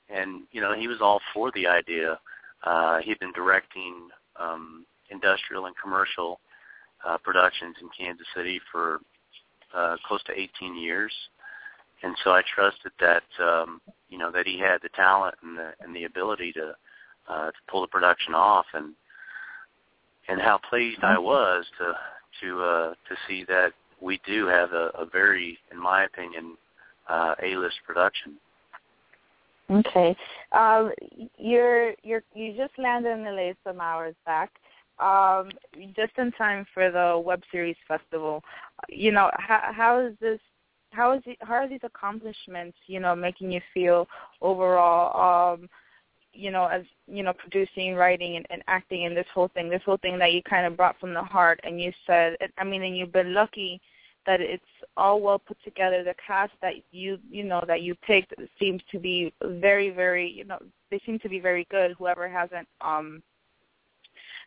and 0.09 0.43
you 0.53 0.61
know, 0.61 0.75
he 0.75 0.89
was 0.89 0.99
all 1.01 1.21
for 1.33 1.51
the 1.55 1.67
idea. 1.67 2.19
Uh, 2.65 2.99
he'd 2.99 3.19
been 3.19 3.33
directing 3.33 4.09
um, 4.39 4.87
industrial 5.11 5.67
and 5.67 5.75
commercial 5.83 6.41
uh, 7.07 7.19
productions 7.19 7.77
in 7.81 7.89
Kansas 7.97 8.27
City 8.35 8.61
for 8.71 9.01
uh, 9.75 9.97
close 10.07 10.23
to 10.25 10.33
18 10.39 10.77
years, 10.77 11.13
and 12.03 12.15
so 12.23 12.31
I 12.31 12.43
trusted 12.55 12.93
that 13.01 13.23
um, 13.43 13.81
you 14.09 14.19
know 14.19 14.31
that 14.33 14.47
he 14.47 14.59
had 14.59 14.79
the 14.83 14.91
talent 14.95 15.35
and 15.43 15.57
the 15.57 15.73
and 15.81 15.95
the 15.95 16.05
ability 16.05 16.53
to 16.53 16.75
uh, 17.29 17.47
to 17.47 17.59
pull 17.69 17.81
the 17.83 17.89
production 17.89 18.35
off, 18.35 18.67
and 18.75 18.95
and 20.29 20.41
how 20.41 20.61
pleased 20.69 21.01
I 21.03 21.19
was 21.19 21.65
to 21.79 21.95
to 22.41 22.63
uh, 22.63 22.89
to 22.91 23.17
see 23.29 23.45
that 23.49 23.73
we 24.01 24.21
do 24.27 24.47
have 24.47 24.73
a, 24.73 24.91
a 24.99 25.07
very, 25.07 25.59
in 25.71 25.81
my 25.81 26.05
opinion, 26.05 26.57
uh, 27.09 27.35
A-list 27.43 27.77
production. 27.87 28.35
Okay, 29.71 30.15
um, 30.53 30.93
you're 31.39 31.95
you're 32.03 32.23
you 32.35 32.55
just 32.57 32.73
landed 32.79 33.13
in 33.13 33.25
LA 33.25 33.53
some 33.65 33.81
hours 33.81 34.15
back 34.27 34.51
um, 34.99 35.51
just 35.97 36.13
in 36.19 36.33
time 36.33 36.67
for 36.73 36.91
the 36.91 37.21
web 37.25 37.43
series 37.51 37.77
festival. 37.87 38.43
You 38.89 39.13
know, 39.13 39.31
how, 39.35 39.71
how 39.73 40.07
is 40.07 40.15
this? 40.21 40.41
How 40.91 41.13
is 41.13 41.23
it, 41.25 41.39
how 41.41 41.55
are 41.55 41.69
these 41.69 41.81
accomplishments? 41.83 42.77
You 42.87 43.01
know, 43.01 43.17
making 43.17 43.51
you 43.51 43.61
feel 43.73 44.07
overall? 44.41 45.55
Um, 45.55 45.69
you 46.35 46.51
know, 46.51 46.67
as 46.67 46.83
you 47.07 47.23
know, 47.23 47.33
producing, 47.33 47.95
writing, 47.95 48.37
and, 48.37 48.47
and 48.51 48.63
acting, 48.67 49.05
and 49.05 49.17
this 49.17 49.27
whole 49.35 49.49
thing, 49.49 49.69
this 49.69 49.83
whole 49.85 49.99
thing 49.99 50.19
that 50.19 50.33
you 50.33 50.43
kind 50.43 50.67
of 50.67 50.77
brought 50.77 50.99
from 50.99 51.15
the 51.15 51.23
heart, 51.23 51.61
and 51.63 51.81
you 51.81 51.93
said, 52.07 52.37
I 52.59 52.65
mean, 52.65 52.83
and 52.83 52.97
you've 52.97 53.13
been 53.13 53.35
lucky 53.35 53.81
that 54.27 54.41
it's 54.41 54.65
all 54.97 55.21
well 55.21 55.39
put 55.39 55.63
together. 55.65 56.05
The 56.05 56.15
cast 56.25 56.53
that 56.63 56.75
you 56.91 57.19
you 57.31 57.45
know 57.45 57.63
that 57.67 57.83
you 57.83 57.95
picked 57.95 58.35
seems 58.59 58.83
to 58.91 58.99
be 58.99 59.33
very 59.43 59.91
very 59.91 60.31
you 60.31 60.45
know 60.45 60.59
they 60.91 61.01
seem 61.05 61.19
to 61.21 61.29
be 61.29 61.41
very 61.41 61.67
good. 61.71 61.95
Whoever 61.99 62.29
hasn't 62.29 62.69
um 62.81 63.23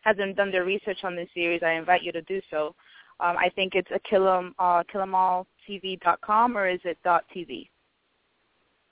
hasn't 0.06 0.36
done 0.36 0.52
their 0.52 0.64
research 0.64 0.98
on 1.02 1.16
this 1.16 1.28
series, 1.34 1.62
I 1.64 1.72
invite 1.72 2.02
you 2.02 2.12
to 2.12 2.22
do 2.22 2.40
so. 2.48 2.74
Um, 3.18 3.36
I 3.36 3.50
think 3.54 3.74
it's 3.74 3.90
a 3.94 4.00
killam 4.08 4.52
uh, 4.58 4.84
killemalltv.com 4.94 6.56
or 6.56 6.68
is 6.68 6.80
it 6.84 6.98
.tv? 7.04 7.68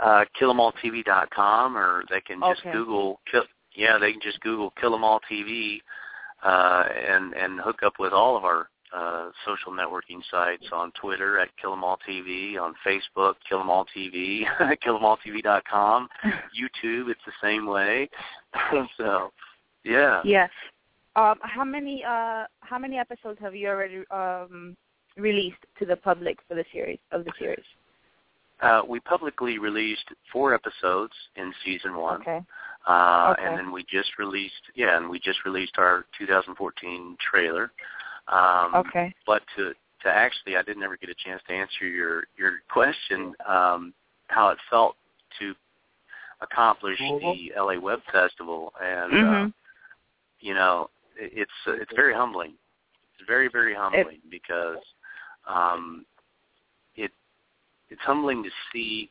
Uh, 0.01 0.25
killemalltv.com 0.41 1.77
or 1.77 2.05
they 2.11 2.21
can 2.21 2.41
just 2.41 2.61
okay. 2.61 2.73
Google. 2.73 3.21
Kill, 3.31 3.45
yeah, 3.77 3.99
they 3.99 4.13
can 4.13 4.21
just 4.21 4.41
Google 4.41 4.73
Kill 4.81 4.95
'Em 4.95 5.05
All 5.05 5.21
TV 5.31 5.81
uh, 6.43 6.85
and 7.09 7.33
and 7.35 7.61
hook 7.61 7.83
up 7.85 7.95
with 7.99 8.13
all 8.13 8.37
of 8.37 8.45
our 8.45 8.69
uh, 8.95 9.31
social 9.45 9.73
networking 9.73 10.21
sites 10.31 10.67
on 10.73 10.91
Twitter 11.01 11.39
at 11.39 11.49
Kill 11.61 11.73
'Em 11.75 11.85
All 11.85 11.99
TV, 12.09 12.59
on 12.59 12.75
Facebook 12.85 13.35
Kill 13.49 13.61
'Em 13.61 13.71
All 13.71 13.87
TV, 13.95 14.45
killemalltv.com, 14.85 16.09
YouTube 16.25 17.09
it's 17.11 17.25
the 17.27 17.33
same 17.43 17.67
way. 17.67 18.09
so, 18.97 19.33
yeah. 19.85 20.23
Yeah. 20.25 20.49
Um, 21.17 21.39
how 21.43 21.65
many 21.65 22.03
uh, 22.05 22.45
how 22.61 22.79
many 22.79 22.99
episodes 22.99 23.39
have 23.41 23.55
you 23.55 23.69
already 23.69 24.03
um, 24.11 24.77
released 25.17 25.65
to 25.79 25.87
the 25.87 25.97
public 25.97 26.39
for 26.49 26.55
the 26.55 26.65
series 26.73 26.99
of 27.13 27.25
the 27.25 27.33
series? 27.39 27.65
Uh, 28.61 28.83
we 28.89 29.01
publicly 29.01 29.59
released 29.59 30.07
four 30.33 30.55
episodes 30.55 31.13
in 31.37 31.53
season 31.65 31.97
one. 31.97 32.21
Okay. 32.21 32.41
Uh, 32.89 33.33
okay. 33.33 33.47
And 33.47 33.59
then 33.59 33.73
we 33.73 33.85
just 33.91 34.11
released, 34.19 34.55
yeah, 34.75 34.97
and 34.97 35.09
we 35.09 35.19
just 35.19 35.45
released 35.45 35.75
our 35.79 36.05
2014 36.19 37.17
trailer. 37.31 37.71
Um, 38.29 38.75
okay. 38.75 39.15
But 39.27 39.43
to 39.57 39.73
to 40.03 40.09
actually, 40.09 40.57
I 40.57 40.63
didn't 40.63 40.83
ever 40.83 40.97
get 40.97 41.11
a 41.11 41.15
chance 41.25 41.43
to 41.49 41.55
answer 41.55 41.87
your 41.87 42.25
your 42.37 42.55
question. 42.71 43.35
Um, 43.47 43.95
how 44.29 44.49
it 44.49 44.59
felt 44.71 44.97
to 45.39 45.55
accomplish 46.41 46.99
the 46.99 47.53
LA 47.57 47.79
Web 47.79 48.01
Festival, 48.11 48.73
and 48.83 49.13
mm-hmm. 49.13 49.47
uh, 49.47 49.51
you 50.41 50.55
know, 50.55 50.91
it's 51.17 51.51
it's 51.67 51.93
very 51.95 52.15
humbling. 52.15 52.55
It's 53.19 53.27
very 53.27 53.49
very 53.49 53.75
humbling 53.75 54.21
it, 54.25 54.31
because 54.31 54.79
um, 55.49 56.05
it 56.97 57.11
it's 57.91 58.01
humbling 58.03 58.43
to 58.43 58.51
see 58.73 59.11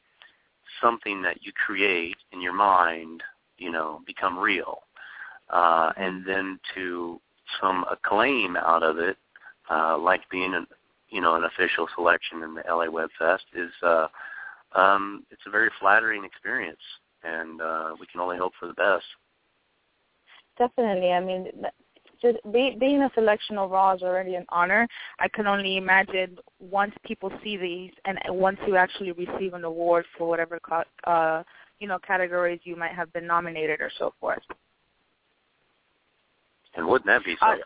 something 0.82 1.22
that 1.22 1.44
you 1.44 1.52
create 1.66 2.18
in 2.32 2.42
your 2.42 2.54
mind, 2.54 3.22
you 3.58 3.72
know, 3.72 4.02
become 4.06 4.38
real, 4.38 4.80
uh, 5.50 5.92
and 5.98 6.26
then 6.26 6.60
to 6.76 7.20
some 7.62 7.86
acclaim 7.92 8.58
out 8.58 8.84
of 8.84 8.98
it, 8.98 9.18
uh, 9.70 9.98
like 9.98 10.22
being 10.30 10.54
an 10.54 10.68
you 11.10 11.22
know 11.22 11.36
an 11.36 11.44
official 11.44 11.88
selection 11.96 12.44
in 12.44 12.56
the 12.56 12.64
LA 12.68 12.90
Web 12.90 13.10
Fest 13.18 13.44
is 13.56 13.72
uh, 13.84 14.08
um, 14.76 15.26
it's 15.32 15.44
a 15.46 15.52
very 15.52 15.70
flattering 15.80 16.26
experience, 16.26 16.82
and 17.24 17.62
uh, 17.62 17.92
we 18.00 18.08
can 18.08 18.20
only 18.20 18.38
hope 18.38 18.54
for 18.60 18.68
the 18.68 18.74
best. 18.74 19.06
Definitely. 20.58 21.12
I 21.12 21.20
mean, 21.20 21.48
just 22.24 22.38
be, 22.51 22.75
being 22.80 23.01
a 23.03 23.12
selection 23.13 23.58
overall 23.58 23.96
is 23.96 24.01
already 24.01 24.36
an 24.36 24.46
honor. 24.50 24.88
I 25.20 25.27
can 25.27 25.46
only 25.46 25.77
imagine 25.77 26.38
once 26.60 26.94
people 27.06 27.32
see 27.44 27.58
these 27.58 27.92
and 28.06 28.18
once 28.30 28.58
you 28.65 28.75
actually 28.75 29.12
receive 29.12 29.53
an 29.53 29.63
award 29.63 30.06
for 30.18 30.27
whatever 30.27 30.60
uh, 31.06 31.44
you 31.80 31.88
know 31.88 32.00
categories 32.00 32.62
you 32.63 32.75
might 32.75 32.94
have 32.94 33.12
been 33.13 33.27
nominated 33.27 33.82
or 33.82 33.92
so 34.00 34.13
forth. 34.20 34.42
And 36.75 36.88
wouldn't 36.88 37.06
that 37.06 37.24
be 37.24 37.36
something? 37.39 37.62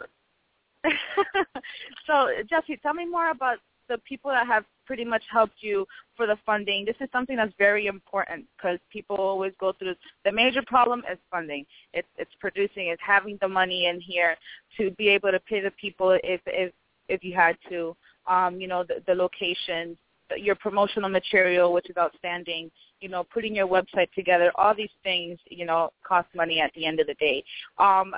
Uh, 0.83 0.89
so, 2.07 2.27
Jesse, 2.49 2.77
tell 2.81 2.93
me 2.93 3.05
more 3.05 3.29
about 3.29 3.57
the 3.87 3.97
people 3.99 4.31
that 4.31 4.47
have 4.47 4.65
pretty 4.87 5.05
much 5.05 5.23
helped 5.31 5.57
you 5.59 5.85
for 6.15 6.25
the 6.25 6.37
funding. 6.45 6.85
This 6.85 6.95
is 6.99 7.09
something 7.11 7.35
that's 7.35 7.53
very 7.57 7.85
important 7.85 8.45
because 8.55 8.79
people 8.91 9.17
always 9.17 9.53
go 9.59 9.73
through 9.73 9.95
the 10.25 10.31
major 10.31 10.63
problem 10.65 11.03
is 11.11 11.19
funding. 11.29 11.65
It's 11.93 12.07
it's 12.17 12.31
producing, 12.39 12.87
it's 12.87 13.01
having 13.05 13.37
the 13.41 13.47
money 13.47 13.85
in 13.87 13.99
here 13.99 14.35
to 14.77 14.89
be 14.91 15.09
able 15.09 15.31
to 15.31 15.39
pay 15.41 15.59
the 15.59 15.71
people 15.71 16.17
if 16.23 16.41
if 16.47 16.73
if 17.09 17.23
you 17.23 17.35
had 17.35 17.57
to. 17.69 17.95
Um, 18.25 18.59
you 18.59 18.67
know, 18.67 18.83
the, 18.83 18.95
the 19.05 19.15
locations, 19.15 19.97
your 20.35 20.55
promotional 20.55 21.09
material, 21.09 21.71
which 21.73 21.89
is 21.89 21.97
outstanding. 21.97 22.71
You 23.01 23.09
know, 23.09 23.23
putting 23.23 23.55
your 23.55 23.67
website 23.67 24.11
together, 24.13 24.51
all 24.55 24.73
these 24.73 24.89
things, 25.03 25.37
you 25.49 25.65
know, 25.65 25.91
cost 26.07 26.27
money 26.33 26.59
at 26.59 26.73
the 26.73 26.85
end 26.85 26.99
of 26.99 27.05
the 27.05 27.13
day. 27.15 27.43
Um, 27.77 28.15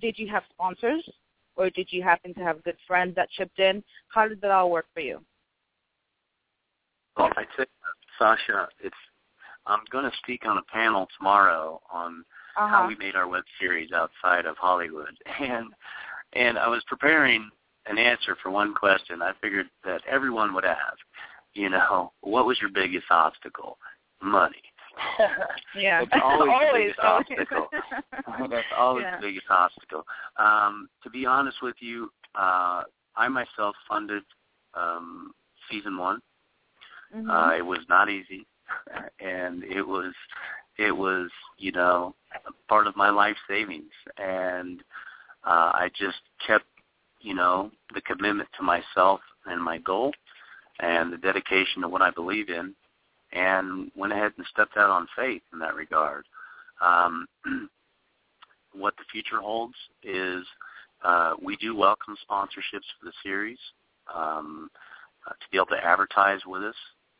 did 0.00 0.18
you 0.18 0.28
have 0.28 0.42
sponsors? 0.52 1.08
or 1.60 1.70
did 1.70 1.88
you 1.90 2.02
happen 2.02 2.32
to 2.34 2.40
have 2.40 2.64
good 2.64 2.76
friends 2.86 3.14
that 3.16 3.30
chipped 3.30 3.58
in? 3.58 3.84
How 4.08 4.26
did 4.26 4.40
that 4.40 4.50
all 4.50 4.70
work 4.70 4.86
for 4.94 5.00
you? 5.00 5.20
Well, 7.16 7.30
I'd 7.36 7.46
say, 7.56 7.64
Sasha, 8.18 8.68
it's 8.82 8.94
I'm 9.66 9.80
going 9.90 10.04
to 10.04 10.16
speak 10.18 10.46
on 10.46 10.58
a 10.58 10.62
panel 10.62 11.06
tomorrow 11.16 11.80
on 11.92 12.24
uh-huh. 12.56 12.68
how 12.68 12.88
we 12.88 12.96
made 12.96 13.14
our 13.14 13.28
web 13.28 13.44
series 13.58 13.90
outside 13.92 14.46
of 14.46 14.56
Hollywood, 14.56 15.16
and 15.40 15.68
and 16.32 16.58
I 16.58 16.68
was 16.68 16.82
preparing 16.86 17.50
an 17.86 17.98
answer 17.98 18.36
for 18.42 18.50
one 18.50 18.74
question. 18.74 19.22
I 19.22 19.32
figured 19.40 19.66
that 19.84 20.02
everyone 20.08 20.54
would 20.54 20.64
ask, 20.64 20.98
you 21.54 21.68
know, 21.68 22.12
what 22.20 22.46
was 22.46 22.58
your 22.60 22.70
biggest 22.70 23.06
obstacle? 23.10 23.78
Money. 24.22 24.62
yeah, 25.76 26.02
it's 26.02 26.12
always, 26.22 26.50
always 26.52 26.92
the 26.96 27.24
biggest 27.28 27.52
obstacle. 27.52 27.68
That's 28.50 28.66
always 28.76 29.04
yeah. 29.04 29.16
the 29.16 29.26
biggest 29.26 29.46
obstacle. 29.48 30.04
Um, 30.36 30.88
to 31.02 31.10
be 31.10 31.26
honest 31.26 31.56
with 31.62 31.76
you, 31.80 32.10
uh, 32.34 32.82
I 33.16 33.28
myself 33.28 33.74
funded 33.88 34.22
um, 34.74 35.32
season 35.70 35.96
one. 35.96 36.20
Mm-hmm. 37.14 37.30
Uh, 37.30 37.56
it 37.56 37.64
was 37.64 37.80
not 37.88 38.08
easy, 38.08 38.46
and 39.20 39.64
it 39.64 39.82
was 39.82 40.14
it 40.78 40.92
was 40.92 41.30
you 41.58 41.72
know 41.72 42.14
part 42.68 42.86
of 42.86 42.96
my 42.96 43.10
life 43.10 43.36
savings, 43.48 43.92
and 44.18 44.80
uh, 45.44 45.72
I 45.74 45.90
just 45.98 46.18
kept, 46.46 46.66
you 47.20 47.34
know, 47.34 47.70
the 47.94 48.00
commitment 48.02 48.48
to 48.56 48.62
myself 48.62 49.20
and 49.46 49.62
my 49.62 49.78
goal, 49.78 50.12
and 50.80 51.12
the 51.12 51.16
dedication 51.18 51.82
to 51.82 51.88
what 51.88 52.02
I 52.02 52.10
believe 52.10 52.48
in, 52.48 52.74
and 53.32 53.90
went 53.96 54.12
ahead 54.12 54.32
and 54.36 54.46
stepped 54.52 54.76
out 54.76 54.90
on 54.90 55.08
faith 55.16 55.42
in 55.52 55.58
that 55.60 55.74
regard. 55.74 56.24
Um, 56.80 57.26
what 58.72 58.94
the 58.96 59.04
future 59.10 59.40
holds 59.40 59.74
is 60.02 60.44
uh, 61.04 61.34
we 61.42 61.56
do 61.56 61.74
welcome 61.74 62.16
sponsorships 62.30 62.86
for 62.98 63.04
the 63.04 63.12
series 63.22 63.58
um, 64.14 64.70
uh, 65.26 65.32
to 65.32 65.50
be 65.50 65.56
able 65.56 65.66
to 65.66 65.84
advertise 65.84 66.40
with 66.46 66.62
us 66.62 66.74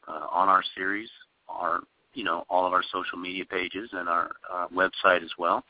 uh, 0.09 0.27
on 0.31 0.49
our 0.49 0.63
series, 0.77 1.09
our 1.49 1.81
you 2.15 2.25
know 2.25 2.45
all 2.49 2.67
of 2.67 2.73
our 2.73 2.83
social 2.93 3.19
media 3.19 3.45
pages 3.45 3.91
and 3.93 4.09
our 4.09 4.33
uh, 4.53 4.67
website 4.69 5.23
as 5.23 5.31
well, 5.39 5.65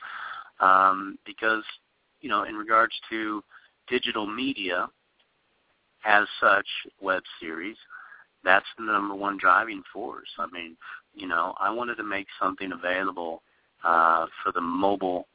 um, 0.59 1.17
because 1.25 1.63
you 2.21 2.29
know 2.29 2.43
in 2.43 2.55
regards 2.55 2.93
to 3.09 3.43
digital 3.87 4.25
media 4.25 4.87
as 6.05 6.25
such 6.39 6.65
web 7.01 7.21
series, 7.39 7.77
that's 8.43 8.65
the 8.77 8.85
number 8.85 9.13
one 9.13 9.37
driving 9.37 9.83
force. 9.93 10.29
I 10.39 10.47
mean, 10.51 10.75
you 11.13 11.27
know, 11.27 11.53
I 11.59 11.69
wanted 11.69 11.95
to 11.95 12.03
make 12.03 12.27
something 12.41 12.71
available 12.71 13.41
uh, 13.83 14.25
for 14.43 14.51
the 14.51 14.61
mobile 14.61 15.27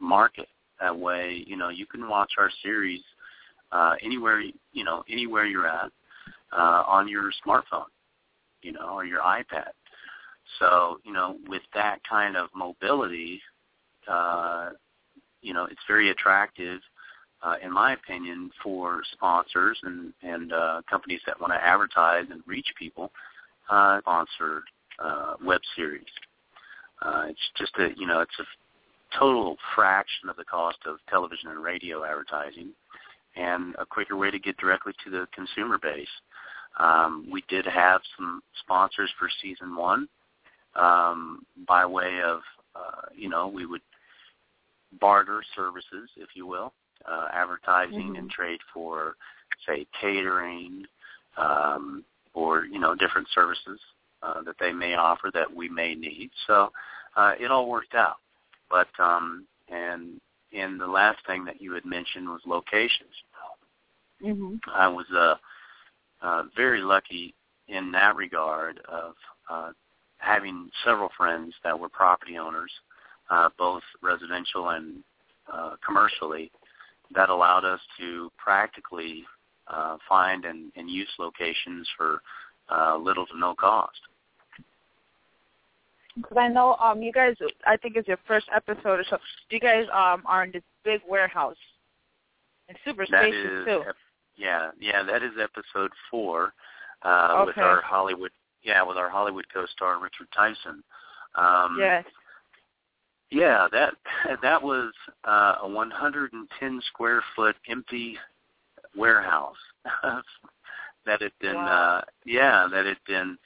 market. 0.00 0.48
That 0.80 0.96
way, 0.96 1.44
you 1.46 1.56
know, 1.56 1.68
you 1.68 1.86
can 1.86 2.08
watch 2.08 2.32
our 2.38 2.50
series 2.62 3.02
uh, 3.70 3.94
anywhere, 4.02 4.42
you 4.72 4.84
know, 4.84 5.04
anywhere 5.08 5.46
you're 5.46 5.66
at 5.66 5.90
uh, 6.52 6.82
on 6.86 7.08
your 7.08 7.30
smartphone, 7.46 7.86
you 8.62 8.72
know, 8.72 8.90
or 8.94 9.04
your 9.04 9.20
iPad. 9.20 9.70
So, 10.58 10.98
you 11.04 11.12
know, 11.12 11.36
with 11.48 11.62
that 11.74 12.00
kind 12.08 12.36
of 12.36 12.48
mobility, 12.54 13.40
uh, 14.08 14.70
you 15.40 15.54
know, 15.54 15.64
it's 15.64 15.80
very 15.86 16.10
attractive, 16.10 16.80
uh, 17.42 17.56
in 17.62 17.72
my 17.72 17.92
opinion, 17.94 18.50
for 18.62 19.02
sponsors 19.12 19.78
and 19.82 20.12
and 20.22 20.52
uh, 20.52 20.82
companies 20.88 21.20
that 21.26 21.40
want 21.40 21.52
to 21.52 21.64
advertise 21.64 22.26
and 22.30 22.42
reach 22.46 22.68
people. 22.78 23.10
Uh, 23.70 24.00
sponsored 24.00 24.64
uh, 24.98 25.34
web 25.42 25.60
series. 25.76 26.04
Uh, 27.00 27.26
it's 27.28 27.40
just 27.56 27.72
a 27.78 27.88
you 27.96 28.06
know 28.06 28.20
it's 28.20 28.38
a 28.38 29.18
total 29.18 29.56
fraction 29.74 30.28
of 30.28 30.36
the 30.36 30.44
cost 30.44 30.78
of 30.86 30.96
television 31.08 31.48
and 31.48 31.62
radio 31.62 32.04
advertising 32.04 32.70
and 33.36 33.74
a 33.78 33.86
quicker 33.86 34.16
way 34.16 34.30
to 34.30 34.38
get 34.38 34.56
directly 34.58 34.92
to 35.04 35.10
the 35.10 35.26
consumer 35.34 35.78
base. 35.78 36.08
Um, 36.78 37.26
we 37.30 37.44
did 37.48 37.66
have 37.66 38.00
some 38.16 38.42
sponsors 38.62 39.10
for 39.18 39.28
season 39.42 39.76
one 39.76 40.08
um, 40.74 41.44
by 41.68 41.84
way 41.84 42.20
of, 42.24 42.40
uh, 42.74 43.08
you 43.14 43.28
know, 43.28 43.48
we 43.48 43.66
would 43.66 43.82
barter 45.00 45.42
services, 45.54 46.08
if 46.16 46.30
you 46.34 46.46
will, 46.46 46.72
uh, 47.10 47.28
advertising 47.32 48.08
mm-hmm. 48.08 48.16
and 48.16 48.30
trade 48.30 48.60
for, 48.72 49.16
say, 49.66 49.86
catering 50.00 50.84
um, 51.36 52.04
or, 52.34 52.64
you 52.64 52.78
know, 52.78 52.94
different 52.94 53.28
services 53.34 53.78
uh, 54.22 54.42
that 54.42 54.56
they 54.60 54.72
may 54.72 54.94
offer 54.94 55.30
that 55.34 55.54
we 55.54 55.68
may 55.68 55.94
need. 55.94 56.30
So 56.46 56.72
uh, 57.16 57.32
it 57.38 57.50
all 57.50 57.68
worked 57.68 57.94
out. 57.94 58.16
But 58.70 58.88
um, 58.98 59.46
and 59.68 60.20
and 60.52 60.80
the 60.80 60.86
last 60.86 61.18
thing 61.26 61.44
that 61.44 61.60
you 61.60 61.72
had 61.72 61.84
mentioned 61.84 62.28
was 62.28 62.40
locations. 62.46 63.10
Mm-hmm. 64.24 64.56
I 64.72 64.88
was 64.88 65.06
uh, 65.14 65.34
uh, 66.22 66.44
very 66.56 66.80
lucky 66.80 67.34
in 67.68 67.90
that 67.92 68.16
regard 68.16 68.80
of 68.88 69.14
uh, 69.50 69.70
having 70.18 70.70
several 70.84 71.08
friends 71.16 71.54
that 71.64 71.78
were 71.78 71.88
property 71.88 72.38
owners, 72.38 72.70
uh, 73.30 73.48
both 73.58 73.82
residential 74.02 74.70
and 74.70 75.02
uh, 75.52 75.74
commercially, 75.84 76.50
that 77.14 77.28
allowed 77.28 77.64
us 77.64 77.80
to 77.98 78.30
practically 78.38 79.24
uh, 79.68 79.96
find 80.08 80.44
and, 80.44 80.72
and 80.76 80.88
use 80.88 81.08
locations 81.18 81.88
for 81.96 82.22
uh, 82.70 82.96
little 82.96 83.26
to 83.26 83.38
no 83.38 83.54
cost. 83.54 83.98
Because 86.14 86.36
I 86.36 86.48
know 86.48 86.74
um 86.74 87.02
you 87.02 87.10
guys, 87.10 87.36
I 87.66 87.76
think 87.78 87.96
it's 87.96 88.06
your 88.06 88.18
first 88.28 88.46
episode 88.54 89.00
or 89.00 89.04
so. 89.08 89.16
You 89.48 89.58
guys 89.58 89.86
um 89.92 90.22
are 90.26 90.44
in 90.44 90.52
this 90.52 90.62
big 90.84 91.00
warehouse. 91.08 91.56
It's 92.68 92.78
super 92.84 93.06
spacious 93.06 93.64
too. 93.64 93.82
Yeah, 94.36 94.70
yeah, 94.80 95.02
that 95.02 95.22
is 95.22 95.32
episode 95.40 95.90
four 96.10 96.52
uh, 97.02 97.42
with 97.46 97.56
our 97.58 97.80
Hollywood, 97.82 98.30
yeah, 98.62 98.82
with 98.82 98.96
our 98.96 99.08
Hollywood 99.10 99.46
co-star 99.52 100.00
Richard 100.00 100.28
Tyson. 100.34 100.82
Um, 101.36 101.76
yes. 101.78 102.04
Yeah, 103.30 103.66
that 103.72 103.94
that 104.42 104.62
was 104.62 104.92
uh, 105.26 105.56
a 105.62 105.68
110 105.68 106.82
square 106.88 107.22
foot 107.34 107.56
empty 107.68 108.16
warehouse 108.96 109.56
that 111.06 111.22
had 111.22 111.32
been, 111.40 111.54
Wow. 111.54 111.98
uh, 111.98 112.04
yeah, 112.24 112.68
that 112.70 112.86
had 112.86 112.98
been, 113.06 113.38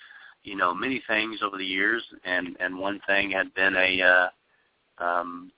you 0.42 0.56
know, 0.56 0.74
many 0.74 1.02
things 1.06 1.40
over 1.42 1.56
the 1.56 1.64
years, 1.64 2.02
and 2.24 2.56
and 2.60 2.76
one 2.76 3.00
thing 3.06 3.30
had 3.30 3.52
been 3.54 3.76
a, 3.76 4.02
uh, 4.02 5.04
um, 5.04 5.50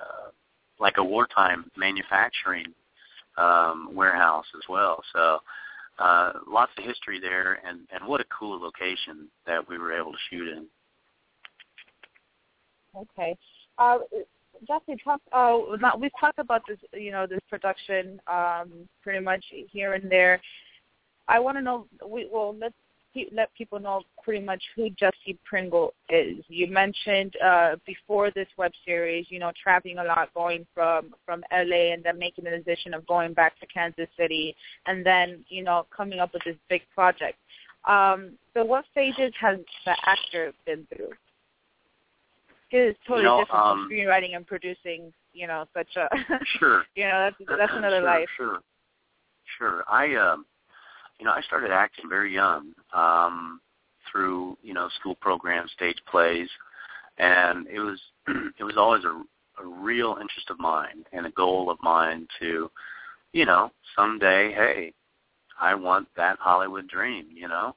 uh, 0.00 0.30
like 0.78 0.98
a 0.98 1.04
wartime 1.04 1.70
manufacturing 1.76 2.66
um, 3.36 3.90
warehouse 3.92 4.46
as 4.54 4.62
well. 4.68 5.02
So. 5.12 5.38
Uh, 5.98 6.32
lots 6.48 6.72
of 6.78 6.84
history 6.84 7.20
there, 7.20 7.60
and 7.68 7.80
and 7.92 8.08
what 8.08 8.18
a 8.18 8.24
cool 8.36 8.58
location 8.58 9.28
that 9.46 9.68
we 9.68 9.76
were 9.76 9.92
able 9.92 10.10
to 10.10 10.18
shoot 10.30 10.48
in. 10.48 10.66
Okay. 12.96 13.36
Uh, 13.78 13.98
talk. 15.04 15.20
Uh, 15.32 15.58
now 15.80 15.96
we've 15.98 16.10
talked 16.18 16.38
about 16.38 16.62
this, 16.68 16.78
you 16.92 17.10
know, 17.10 17.26
this 17.26 17.40
production, 17.48 18.20
um, 18.26 18.88
pretty 19.02 19.20
much 19.20 19.44
here 19.70 19.94
and 19.94 20.10
there. 20.10 20.40
I 21.28 21.38
want 21.38 21.56
to 21.56 21.62
know. 21.62 21.86
We 22.06 22.28
well, 22.32 22.54
let's 22.58 22.74
let 23.32 23.54
people 23.54 23.78
know 23.78 24.02
pretty 24.22 24.44
much 24.44 24.62
who 24.74 24.90
Jesse 24.90 25.38
Pringle 25.44 25.92
is. 26.08 26.44
You 26.48 26.66
mentioned 26.68 27.34
uh, 27.44 27.76
before 27.86 28.30
this 28.30 28.48
web 28.56 28.72
series, 28.84 29.26
you 29.28 29.38
know, 29.38 29.52
traveling 29.62 29.98
a 29.98 30.04
lot, 30.04 30.32
going 30.34 30.66
from 30.74 31.14
from 31.26 31.44
LA, 31.52 31.92
and 31.92 32.02
then 32.02 32.18
making 32.18 32.44
the 32.44 32.50
decision 32.50 32.94
of 32.94 33.06
going 33.06 33.34
back 33.34 33.58
to 33.60 33.66
Kansas 33.66 34.08
City, 34.18 34.54
and 34.86 35.04
then 35.04 35.44
you 35.48 35.62
know, 35.62 35.86
coming 35.94 36.20
up 36.20 36.32
with 36.32 36.42
this 36.44 36.56
big 36.68 36.82
project. 36.94 37.38
Um, 37.88 38.32
so, 38.54 38.64
what 38.64 38.84
stages 38.92 39.32
has 39.40 39.58
the 39.84 39.96
actor 40.06 40.52
been 40.64 40.86
through? 40.94 41.10
It's 42.70 42.98
totally 43.06 43.24
You 43.24 43.28
know, 43.28 43.40
different 43.40 43.64
um, 43.64 43.88
from 43.88 43.90
screenwriting 43.90 44.34
and 44.36 44.46
producing, 44.46 45.12
you 45.34 45.46
know, 45.46 45.66
such 45.74 45.94
a 45.96 46.08
Sure. 46.58 46.84
you 46.94 47.04
know, 47.04 47.30
that's 47.30 47.58
that's 47.58 47.72
another 47.74 47.98
sure, 47.98 48.04
life. 48.04 48.28
Sure, 48.36 48.58
sure. 49.58 49.84
I, 49.90 50.14
um, 50.14 50.46
you 51.18 51.26
know, 51.26 51.32
I 51.32 51.42
started 51.42 51.70
acting 51.70 52.08
very 52.08 52.32
young 52.32 52.72
um, 52.92 53.60
through 54.10 54.56
you 54.62 54.74
know 54.74 54.88
school 55.00 55.14
programs, 55.16 55.70
stage 55.72 55.98
plays, 56.10 56.48
and 57.18 57.66
it 57.68 57.80
was 57.80 58.00
it 58.58 58.64
was 58.64 58.76
always 58.76 59.04
a, 59.04 59.22
a 59.62 59.66
real 59.66 60.18
interest 60.20 60.50
of 60.50 60.58
mine 60.58 61.04
and 61.12 61.26
a 61.26 61.30
goal 61.30 61.70
of 61.70 61.78
mine 61.82 62.26
to, 62.40 62.70
you 63.32 63.46
know, 63.46 63.70
someday, 63.96 64.52
hey, 64.52 64.92
I 65.60 65.74
want 65.74 66.08
that 66.16 66.38
Hollywood 66.38 66.88
dream, 66.88 67.26
you 67.32 67.48
know, 67.48 67.76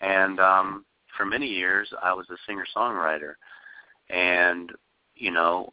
and 0.00 0.40
um, 0.40 0.84
for 1.16 1.24
many 1.24 1.46
years 1.46 1.92
I 2.02 2.12
was 2.12 2.26
a 2.30 2.36
singer 2.46 2.66
songwriter, 2.76 3.34
and 4.10 4.70
you 5.16 5.30
know, 5.30 5.72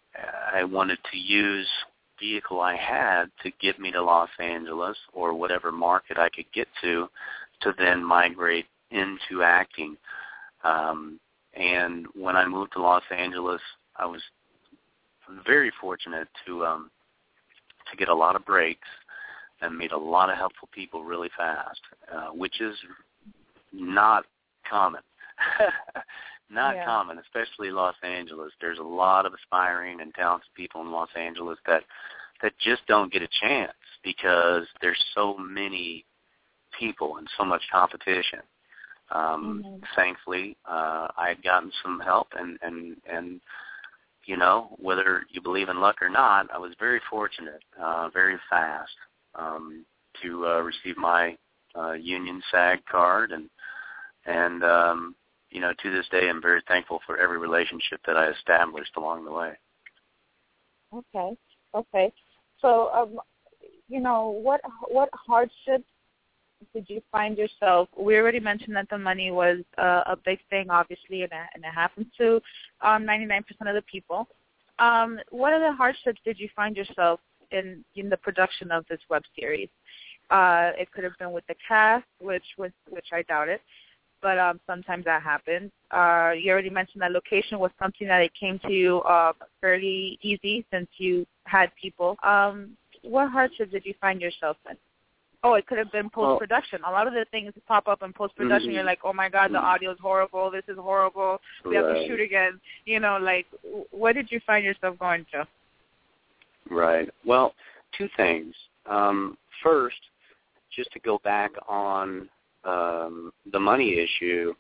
I 0.54 0.64
wanted 0.64 1.00
to 1.12 1.18
use 1.18 1.68
vehicle 2.22 2.62
I 2.62 2.78
had 2.78 3.26
to 3.44 3.52
get 3.60 3.80
me 3.80 3.92
to 3.92 4.02
Los 4.02 4.30
Angeles 4.40 4.98
or 5.14 5.34
whatever 5.34 5.72
market 5.72 6.18
I 6.18 6.30
could 6.30 6.46
get 6.54 6.68
to 6.82 7.10
to 7.62 7.74
then 7.78 8.04
migrate 8.04 8.66
into 8.92 9.44
acting. 9.44 9.98
Um, 10.64 11.20
and 11.54 12.06
when 12.16 12.36
I 12.36 12.46
moved 12.48 12.74
to 12.74 12.82
Los 12.82 13.04
Angeles, 13.16 13.62
I 13.98 14.06
was 14.06 14.22
very 15.46 15.72
fortunate 15.82 16.28
to 16.46 16.66
um, 16.66 16.92
to 17.90 17.98
get 17.98 18.10
a 18.10 18.16
lot 18.16 18.36
of 18.36 18.46
breaks 18.46 18.88
and 19.62 19.78
meet 19.78 19.92
a 19.92 19.98
lot 19.98 20.30
of 20.30 20.38
helpful 20.38 20.70
people 20.72 21.04
really 21.04 21.30
fast, 21.38 21.82
uh, 22.14 22.30
which 22.30 22.62
is 22.62 22.76
not 23.74 24.26
common. 24.70 25.02
not 26.52 26.76
Yeah. 26.76 26.86
common, 26.86 27.18
especially 27.20 27.72
Los 27.72 27.96
Angeles. 28.04 28.54
There's 28.60 28.80
a 28.80 28.84
lot 28.84 29.26
of 29.26 29.34
aspiring 29.34 30.02
and 30.02 30.14
talented 30.14 30.54
people 30.56 30.82
in 30.82 30.92
Los 30.92 31.10
Angeles 31.16 31.60
that 31.66 31.84
that 32.42 32.58
just 32.58 32.86
don't 32.88 33.12
get 33.14 33.22
a 33.22 33.28
chance 33.28 33.74
because 34.04 34.68
there's 34.82 35.04
so 35.14 35.38
many 35.38 36.06
people 36.78 37.18
and 37.18 37.30
so 37.38 37.46
much 37.46 37.62
competition. 37.72 38.42
Um, 39.12 39.64
Mhm. 39.64 39.84
Thankfully, 39.96 40.58
uh, 40.66 41.10
I 41.18 41.30
had 41.30 41.44
gotten 41.44 41.72
some 41.84 42.00
help, 42.00 42.34
and 42.34 42.58
and 42.62 43.02
and 43.06 43.42
you 44.26 44.38
know 44.38 44.76
whether 44.80 45.26
you 45.30 45.42
believe 45.42 45.70
in 45.70 45.80
luck 45.80 46.02
or 46.02 46.10
not, 46.10 46.50
I 46.54 46.58
was 46.58 46.74
very 46.80 47.00
fortunate, 47.10 47.64
uh, 47.80 48.10
very 48.10 48.38
fast 48.50 48.96
um, 49.36 49.86
to 50.22 50.48
uh, 50.48 50.62
receive 50.62 50.98
my 50.98 51.38
uh, 51.76 51.94
union 51.94 52.42
SAG 52.52 52.86
card, 52.86 53.32
and 53.32 53.50
and 54.26 54.64
um, 54.64 55.16
you 55.52 55.62
know 55.62 55.74
to 55.82 55.92
this 55.92 56.08
day 56.10 56.30
I'm 56.30 56.42
very 56.42 56.62
thankful 56.68 57.00
for 57.06 57.18
every 57.18 57.38
relationship 57.38 58.02
that 58.08 58.18
I 58.18 58.30
established 58.30 58.92
along 58.98 59.26
the 59.26 59.32
way. 59.32 59.54
Okay. 60.94 61.38
Okay. 61.74 62.12
So, 62.62 62.90
um, 62.94 63.20
you 63.88 64.00
know, 64.00 64.30
what 64.30 64.62
what 64.88 65.10
hardships 65.14 65.86
did 66.74 66.86
you 66.88 67.02
find 67.12 67.38
yourself? 67.38 67.90
We 67.98 68.18
already 68.18 68.40
mentioned 68.40 68.76
that 68.76 68.90
the 68.90 68.98
money 68.98 69.32
was 69.32 69.60
uh, 69.78 70.04
a 70.06 70.18
big 70.24 70.40
thing, 70.50 70.70
obviously, 70.70 71.24
and, 71.24 71.32
and 71.34 71.64
it 71.64 72.08
to 72.20 72.36
um, 72.82 73.04
99% 73.04 73.40
of 73.62 73.76
the 73.76 73.82
people. 73.92 74.28
Um, 74.78 75.20
what 75.32 75.54
other 75.54 75.72
hardships 75.72 76.22
did 76.24 76.40
you 76.40 76.50
find 76.56 76.78
yourself 76.78 77.20
in 77.52 77.84
in 77.96 78.10
the 78.10 78.18
production 78.18 78.72
of 78.72 78.86
this 78.90 79.00
web 79.10 79.24
series? 79.38 79.70
Uh, 80.30 80.72
it 80.78 80.92
could 80.92 81.04
have 81.04 81.18
been 81.20 81.32
with 81.32 81.46
the 81.48 81.56
cast, 81.68 82.06
which 82.20 82.46
was 82.58 82.72
which 82.90 83.08
I 83.12 83.24
doubt 83.24 83.50
it, 83.50 83.62
but 84.22 84.38
um, 84.40 84.60
sometimes 84.68 85.06
that 85.06 85.22
happens. 85.22 85.72
Uh, 85.92 86.32
you 86.38 86.52
already 86.52 86.70
mentioned 86.70 87.02
that 87.02 87.12
location 87.12 87.60
was 87.60 87.72
something 87.80 88.08
that 88.08 88.22
it 88.22 88.32
came 88.40 88.60
to 88.60 88.72
you 88.72 89.00
uh, 89.02 89.34
fairly 89.60 90.18
easy 90.22 90.66
since 90.72 90.88
you 90.98 91.26
had 91.46 91.72
people. 91.82 92.16
Um, 92.24 92.78
what 93.04 93.30
hardships 93.30 93.72
did 93.72 93.86
you 93.86 93.94
find 94.00 94.22
yourself 94.22 94.58
in? 94.70 94.78
Oh, 95.44 95.56
it 95.56 95.66
could 95.66 95.80
have 95.80 95.92
been 95.92 96.08
post 96.08 96.40
production. 96.40 96.82
a 96.86 96.92
lot 96.92 97.08
of 97.08 97.14
the 97.14 97.26
things 97.32 97.52
pop 97.68 97.88
up 97.88 98.04
in 98.04 98.14
post 98.14 98.36
production. 98.36 98.70
Mm-hmm. 98.70 98.76
You're 98.76 98.84
like, 98.84 99.00
oh 99.04 99.12
my 99.12 99.28
god, 99.28 99.50
the 99.52 99.58
Mm-hmm. 99.58 99.66
audio 99.66 99.92
is 99.92 99.98
horrible. 100.00 100.52
This 100.52 100.64
is 100.68 100.78
horrible. 100.78 101.42
We 101.66 101.76
have 101.76 101.86
to 101.86 102.06
shoot 102.08 102.20
again. 102.20 102.60
You 102.86 103.00
know, 103.00 103.18
like, 103.20 103.48
what 103.90 104.14
did 104.14 104.32
you 104.32 104.40
find 104.46 104.64
yourself 104.64 105.00
going 105.00 105.26
to? 105.34 105.48
Right. 106.70 107.10
Well, 107.26 107.56
two 107.98 108.08
things. 108.16 108.54
Um, 108.86 109.36
first, 109.64 109.98
just 110.76 110.92
to 110.94 111.00
go 111.00 111.20
back 111.24 111.52
on 111.68 112.30
um, 112.64 113.32
the 113.52 113.60
money 113.60 113.98
issue, 114.00 114.54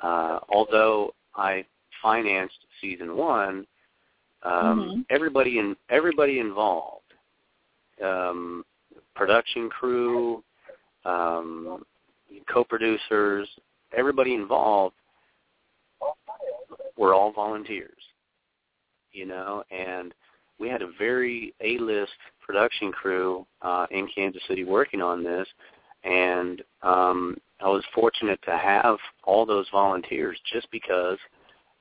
uh, 0.00 0.40
although 0.48 1.14
I 1.34 1.64
financed 2.02 2.58
season 2.80 3.16
one, 3.16 3.66
um, 4.42 4.80
Mhm. 4.80 5.06
everybody 5.10 5.58
in 5.58 5.76
everybody 5.88 6.38
involved, 6.38 7.12
um, 8.02 8.64
production 9.14 9.68
crew, 9.70 10.44
um, 11.04 11.84
co-producers, 12.46 13.48
everybody 13.92 14.34
involved 14.34 14.96
were 16.96 17.14
all 17.14 17.32
volunteers. 17.32 18.02
You 19.12 19.26
know, 19.26 19.64
and 19.70 20.14
we 20.58 20.68
had 20.68 20.82
a 20.82 20.88
very 20.98 21.54
A-list 21.60 22.12
production 22.40 22.92
crew 22.92 23.46
uh, 23.62 23.86
in 23.90 24.06
Kansas 24.08 24.42
City 24.46 24.64
working 24.64 25.00
on 25.02 25.22
this, 25.22 25.48
and 26.06 26.62
um, 26.82 27.36
I 27.60 27.68
was 27.68 27.84
fortunate 27.94 28.40
to 28.44 28.56
have 28.56 28.98
all 29.24 29.44
those 29.44 29.66
volunteers 29.70 30.38
just 30.52 30.70
because 30.70 31.18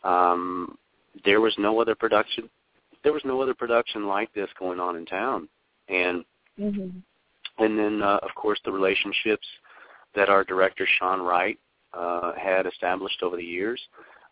um, 0.03 0.77
there 1.23 1.41
was 1.41 1.53
no 1.57 1.79
other 1.79 1.95
production. 1.95 2.49
There 3.03 3.13
was 3.13 3.23
no 3.23 3.41
other 3.41 3.53
production 3.53 4.07
like 4.07 4.33
this 4.33 4.49
going 4.57 4.79
on 4.79 4.95
in 4.95 5.05
town, 5.05 5.47
and 5.89 6.25
Mm-hmm. 6.59 7.63
and 7.63 7.77
then 7.77 8.01
uh, 8.01 8.19
of 8.21 8.33
course 8.35 8.59
the 8.63 8.71
relationships 8.71 9.45
that 10.15 10.29
our 10.29 10.45
director 10.45 10.87
Shawn 10.97 11.21
Wright 11.21 11.59
uh, 11.93 12.31
had 12.41 12.65
established 12.65 13.21
over 13.23 13.35
the 13.35 13.43
years. 13.43 13.81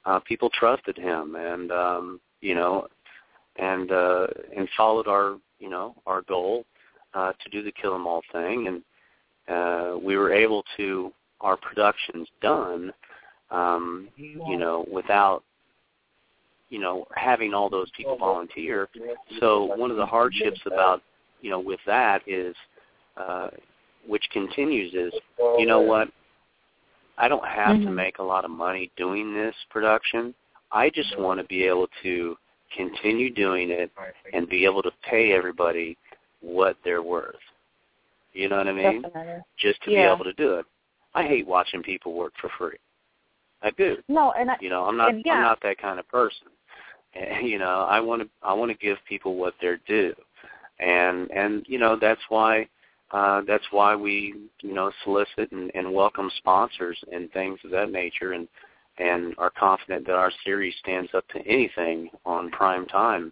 Uh, 0.06 0.20
people 0.20 0.50
trusted 0.54 0.98
him, 0.98 1.36
and 1.36 1.72
um, 1.72 2.22
you 2.40 2.56
know, 2.56 2.88
and 3.58 3.92
uh, 3.92 4.28
and 4.56 4.70
followed 4.78 5.08
our 5.08 5.38
you 5.60 5.70
know 5.70 5.96
our 6.06 6.22
goal 6.22 6.66
uh, 7.14 7.34
to 7.44 7.50
do 7.50 7.62
the 7.62 7.74
Kill 7.74 7.94
'Em 7.94 8.08
All 8.08 8.22
thing, 8.32 8.68
and 8.68 8.82
uh, 9.48 9.96
we 10.02 10.18
were 10.18 10.32
able 10.34 10.64
to 10.78 11.12
our 11.42 11.58
productions 11.58 12.28
done, 12.42 12.94
um, 13.52 14.08
you 14.16 14.58
know, 14.58 14.86
without 14.92 15.44
you 16.70 16.80
know 16.80 17.06
having 17.16 17.54
all 17.54 17.70
those 17.70 17.90
people 17.96 18.18
volunteer. 18.18 18.90
So 19.40 19.66
one 19.78 19.92
of 19.92 19.98
the 19.98 20.06
hardships 20.06 20.60
about 20.66 21.02
you 21.42 21.50
know 21.50 21.60
with 21.60 21.80
that 21.86 22.22
is, 22.28 22.56
uh, 23.18 23.50
which 24.08 24.24
continues 24.32 24.94
is, 24.94 25.14
you 25.60 25.66
know 25.66 25.82
what, 25.82 26.10
I 27.18 27.28
don't 27.28 27.46
have 27.46 27.76
to 27.82 27.88
Mhm. 27.88 27.94
make 27.94 28.20
a 28.20 28.24
lot 28.24 28.46
of 28.46 28.52
money 28.52 28.92
doing 28.96 29.34
this 29.34 29.56
production. 29.70 30.34
I 30.72 30.90
just 30.90 31.18
want 31.18 31.40
to 31.40 31.44
be 31.46 31.64
able 31.66 31.88
to 32.02 32.38
continue 32.76 33.30
doing 33.30 33.70
it 33.70 33.92
and 34.34 34.50
be 34.50 34.66
able 34.66 34.82
to 34.82 34.92
pay 35.04 35.32
everybody 35.34 35.96
what 36.42 36.76
they're 36.84 37.04
worth. 37.04 37.36
You 38.34 38.50
know 38.50 38.58
what 38.58 38.68
I 38.68 38.74
mean? 38.74 39.02
Definitely. 39.02 39.44
Just 39.58 39.82
to 39.84 39.92
Yeah. 39.92 40.08
be 40.08 40.14
able 40.14 40.26
to 40.26 40.34
do 40.34 40.56
it. 40.56 40.66
I 41.14 41.24
hate 41.24 41.46
watching 41.46 41.84
people 41.84 42.14
work 42.14 42.34
for 42.42 42.50
free. 42.50 42.78
I 43.62 43.70
do. 43.72 44.04
No, 44.08 44.32
and 44.32 44.52
I, 44.52 44.58
You 44.60 44.70
know, 44.70 44.86
I'm 44.86 44.98
not 44.98 45.14
yeah. 45.26 45.34
I'm 45.36 45.42
not 45.42 45.62
that 45.62 45.78
kind 45.78 46.00
of 46.00 46.08
person. 46.08 46.48
And, 47.14 47.48
you 47.48 47.60
know, 47.60 47.86
I 47.90 48.00
want 48.00 48.22
to 48.24 48.30
I 48.42 48.54
want 48.54 48.72
to 48.72 48.78
give 48.78 48.98
people 49.08 49.36
what 49.36 49.54
they're 49.62 49.80
due. 49.88 50.16
And 50.80 51.30
and 51.32 51.66
you 51.68 51.78
know, 51.78 51.96
that's 51.96 52.22
why 52.30 52.68
uh 53.12 53.42
that's 53.48 53.64
why 53.72 53.96
we, 53.96 54.36
you 54.62 54.74
know, 54.74 54.92
solicit 55.04 55.52
and, 55.52 55.72
and 55.76 55.94
welcome 55.94 56.30
sponsors 56.38 56.98
and 57.12 57.32
things 57.32 57.60
of 57.64 57.72
that 57.72 57.92
nature 57.92 58.34
and 58.34 58.48
and 58.98 59.34
are 59.38 59.52
confident 59.52 60.06
that 60.08 60.16
our 60.16 60.32
series 60.44 60.76
stands 60.80 61.14
up 61.14 61.28
to 61.30 61.40
anything 61.48 62.10
on 62.26 62.50
prime 62.52 62.86
time 62.88 63.32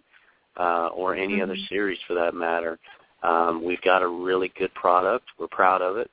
uh 0.58 0.86
or 0.88 1.14
any 1.14 1.40
other 1.42 1.56
Mhm. 1.56 1.68
series 1.68 1.98
for 2.06 2.14
that 2.14 2.34
matter. 2.34 2.78
Um 3.22 3.64
we've 3.64 3.82
got 3.82 4.02
a 4.02 4.08
really 4.08 4.52
good 4.58 4.72
product. 4.74 5.26
We're 5.38 5.48
proud 5.48 5.82
of 5.82 5.96
it. 5.96 6.10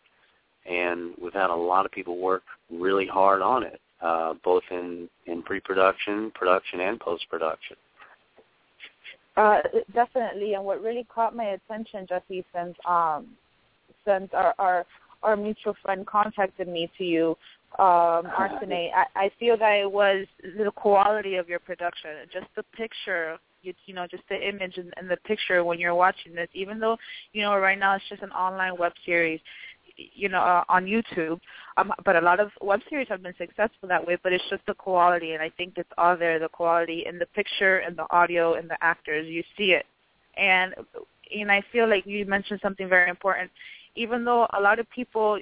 And 0.65 1.13
we've 1.21 1.33
had 1.33 1.49
a 1.49 1.55
lot 1.55 1.85
of 1.85 1.91
people 1.91 2.17
work 2.17 2.43
really 2.69 3.07
hard 3.07 3.41
on 3.41 3.63
it 3.63 3.79
uh, 4.01 4.33
both 4.43 4.63
in, 4.71 5.09
in 5.25 5.43
pre-production, 5.43 6.31
production, 6.33 6.79
and 6.81 6.99
post-production. 6.99 7.75
Uh, 9.37 9.59
definitely, 9.93 10.53
and 10.53 10.63
what 10.63 10.81
really 10.81 11.05
caught 11.13 11.35
my 11.35 11.45
attention, 11.45 12.05
Jesse, 12.07 12.43
since 12.53 12.75
um, 12.85 13.27
since 14.05 14.29
our, 14.33 14.53
our 14.59 14.85
our 15.23 15.37
mutual 15.37 15.75
friend 15.81 16.05
contacted 16.05 16.67
me 16.67 16.91
to 16.97 17.05
you, 17.05 17.37
um, 17.77 18.27
Arsene, 18.37 18.91
I, 18.93 19.05
I 19.15 19.31
feel 19.39 19.57
that 19.57 19.75
it 19.75 19.89
was 19.89 20.25
the 20.41 20.71
quality 20.71 21.35
of 21.35 21.47
your 21.47 21.59
production, 21.59 22.11
just 22.33 22.47
the 22.57 22.63
picture, 22.75 23.37
you, 23.61 23.73
you 23.85 23.93
know, 23.93 24.07
just 24.07 24.23
the 24.29 24.47
image 24.47 24.77
and, 24.77 24.93
and 24.97 25.09
the 25.09 25.17
picture 25.17 25.63
when 25.63 25.79
you're 25.79 25.95
watching 25.95 26.33
this. 26.35 26.49
Even 26.53 26.79
though 26.79 26.97
you 27.33 27.41
know 27.41 27.57
right 27.57 27.77
now 27.77 27.95
it's 27.95 28.09
just 28.09 28.21
an 28.21 28.31
online 28.31 28.77
web 28.77 28.93
series, 29.05 29.39
you 29.95 30.29
know, 30.29 30.39
uh, 30.39 30.63
on 30.69 30.85
YouTube. 30.85 31.39
Um, 31.77 31.93
but 32.05 32.15
a 32.15 32.21
lot 32.21 32.39
of 32.39 32.51
web 32.61 32.81
series 32.89 33.07
have 33.09 33.23
been 33.23 33.35
successful 33.37 33.87
that 33.87 34.05
way. 34.05 34.17
But 34.21 34.33
it's 34.33 34.43
just 34.49 34.65
the 34.67 34.73
quality, 34.73 35.33
and 35.33 35.41
I 35.41 35.49
think 35.49 35.73
it's 35.77 35.89
all 35.97 36.17
there. 36.17 36.39
The 36.39 36.49
quality 36.49 37.05
in 37.07 37.19
the 37.19 37.25
picture, 37.27 37.79
and 37.79 37.97
the 37.97 38.05
audio, 38.11 38.55
and 38.55 38.69
the 38.69 38.77
actors. 38.81 39.27
You 39.27 39.43
see 39.57 39.71
it, 39.73 39.85
and 40.37 40.73
and 41.37 41.51
I 41.51 41.63
feel 41.71 41.87
like 41.87 42.05
you 42.05 42.25
mentioned 42.25 42.59
something 42.61 42.89
very 42.89 43.09
important. 43.09 43.51
Even 43.95 44.23
though 44.23 44.47
a 44.57 44.61
lot 44.61 44.79
of 44.79 44.89
people, 44.89 45.39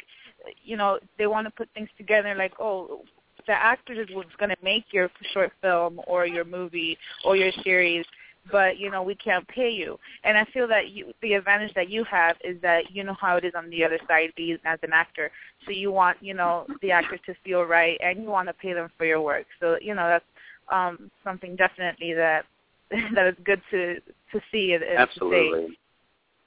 you 0.64 0.78
know, 0.78 1.00
they 1.18 1.28
want 1.28 1.46
to 1.46 1.52
put 1.52 1.70
things 1.74 1.90
together 1.98 2.34
like, 2.36 2.54
oh, 2.60 3.02
the 3.48 3.54
actors 3.54 3.98
is 3.98 4.16
what's 4.16 4.36
going 4.38 4.50
to 4.50 4.58
make 4.64 4.86
your 4.92 5.10
short 5.34 5.52
film 5.62 6.00
or 6.08 6.26
your 6.26 6.46
movie 6.46 6.98
or 7.26 7.36
your 7.36 7.52
series 7.64 8.06
but 8.52 8.78
you 8.78 8.90
know 8.90 9.04
we 9.04 9.16
can't 9.16 9.48
pay 9.48 9.70
you 9.70 10.00
and 10.24 10.38
i 10.38 10.46
feel 10.54 10.68
that 10.68 10.90
you 10.92 11.12
the 11.22 11.34
advantage 11.34 11.74
that 11.74 11.90
you 11.90 12.04
have 12.06 12.38
is 12.44 12.56
that 12.62 12.84
you 12.94 13.04
know 13.04 13.16
how 13.20 13.36
it 13.36 13.44
is 13.44 13.54
on 13.58 13.70
the 13.70 13.84
other 13.84 14.00
side 14.08 14.32
being 14.38 14.58
as 14.66 14.80
an 14.84 14.94
actor 14.94 15.30
so 15.66 15.72
you 15.72 15.92
want 15.92 16.18
you 16.22 16.34
know 16.34 16.66
the 16.82 16.92
actors 16.92 17.20
to 17.26 17.34
feel 17.44 17.64
right 17.64 17.98
and 18.02 18.22
you 18.22 18.30
want 18.30 18.48
to 18.48 18.54
pay 18.54 18.74
them 18.74 18.90
for 18.98 19.06
your 19.06 19.22
work 19.22 19.46
so 19.60 19.76
you 19.82 19.94
know 19.94 20.08
that's 20.08 20.26
um 20.72 21.12
something 21.24 21.56
definitely 21.56 22.14
that 22.14 22.46
that 23.14 23.28
is 23.28 23.36
good 23.44 23.62
to 23.72 23.96
to 24.32 24.42
see 24.52 24.74
and, 24.74 24.84
and 24.84 25.10
to 25.14 25.20
say. 25.30 25.50
Absolutely, 25.50 25.78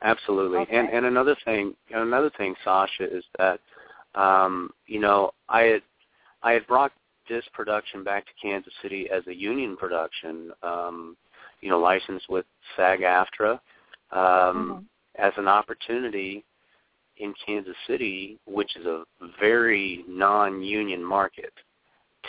absolutely. 0.02 0.58
Okay. 0.60 0.76
And 0.76 0.88
and 0.88 1.06
another 1.06 1.36
thing, 1.44 1.74
another 1.92 2.30
thing, 2.36 2.54
Sasha, 2.64 3.04
is 3.04 3.24
that 3.38 3.60
um, 4.14 4.70
you 4.86 5.00
know 5.00 5.32
I 5.48 5.62
had 5.62 5.82
I 6.42 6.52
had 6.52 6.66
brought 6.66 6.92
this 7.28 7.44
production 7.52 8.02
back 8.02 8.26
to 8.26 8.32
Kansas 8.40 8.72
City 8.82 9.08
as 9.10 9.26
a 9.26 9.34
union 9.34 9.76
production, 9.76 10.52
um, 10.62 11.16
you 11.60 11.70
know, 11.70 11.78
licensed 11.78 12.28
with 12.28 12.44
SAG-AFTRA, 12.76 13.60
um, 14.12 14.86
as 15.16 15.32
an 15.36 15.46
opportunity 15.46 16.44
in 17.18 17.34
Kansas 17.44 17.76
City, 17.86 18.38
which 18.46 18.74
is 18.76 18.86
a 18.86 19.04
very 19.38 20.04
non-union 20.08 21.04
market, 21.04 21.52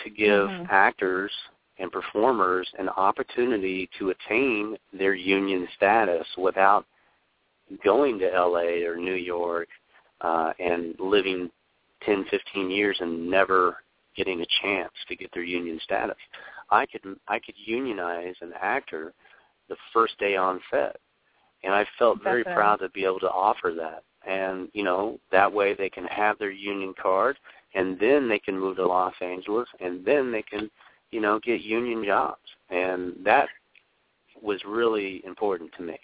to 0.04 0.10
give 0.10 0.48
Mhm. 0.48 0.66
actors 0.70 1.32
and 1.78 1.90
performers 1.90 2.72
an 2.78 2.88
opportunity 2.90 3.88
to 3.98 4.10
attain 4.10 4.78
their 4.92 5.14
union 5.14 5.66
status 5.74 6.26
without 6.36 6.84
going 7.82 8.18
to 8.18 8.26
LA 8.30 8.84
or 8.84 8.96
New 8.96 9.14
York 9.14 9.68
uh, 10.20 10.52
and 10.58 10.98
living 11.00 11.50
10, 12.02 12.24
15 12.26 12.70
years 12.70 13.00
and 13.00 13.28
never 13.28 13.82
getting 14.16 14.40
a 14.40 14.46
chance 14.62 14.92
to 15.08 15.16
get 15.16 15.32
their 15.32 15.42
union 15.42 15.80
status. 15.82 16.16
I 16.70 16.86
could 16.86 17.02
I 17.28 17.38
could 17.38 17.54
unionize 17.56 18.34
an 18.40 18.52
actor 18.60 19.12
the 19.68 19.76
first 19.92 20.18
day 20.18 20.36
on 20.36 20.60
set, 20.70 20.96
and 21.64 21.74
I 21.74 21.86
felt 21.98 22.22
very 22.22 22.42
Definitely. 22.42 22.60
proud 22.60 22.76
to 22.76 22.88
be 22.90 23.04
able 23.04 23.20
to 23.20 23.30
offer 23.30 23.72
that. 23.76 24.02
And 24.26 24.68
you 24.72 24.84
know 24.84 25.18
that 25.30 25.52
way 25.52 25.74
they 25.74 25.90
can 25.90 26.04
have 26.04 26.38
their 26.38 26.50
union 26.50 26.94
card, 27.00 27.38
and 27.74 27.98
then 27.98 28.28
they 28.28 28.38
can 28.38 28.58
move 28.58 28.76
to 28.76 28.86
Los 28.86 29.14
Angeles, 29.20 29.68
and 29.80 30.04
then 30.04 30.30
they 30.32 30.42
can 30.42 30.70
you 31.10 31.20
know 31.20 31.40
get 31.40 31.60
union 31.62 32.04
jobs, 32.04 32.48
and 32.70 33.14
that 33.24 33.48
was 34.40 34.60
really 34.66 35.22
important 35.24 35.70
to 35.76 35.82
me. 35.82 35.98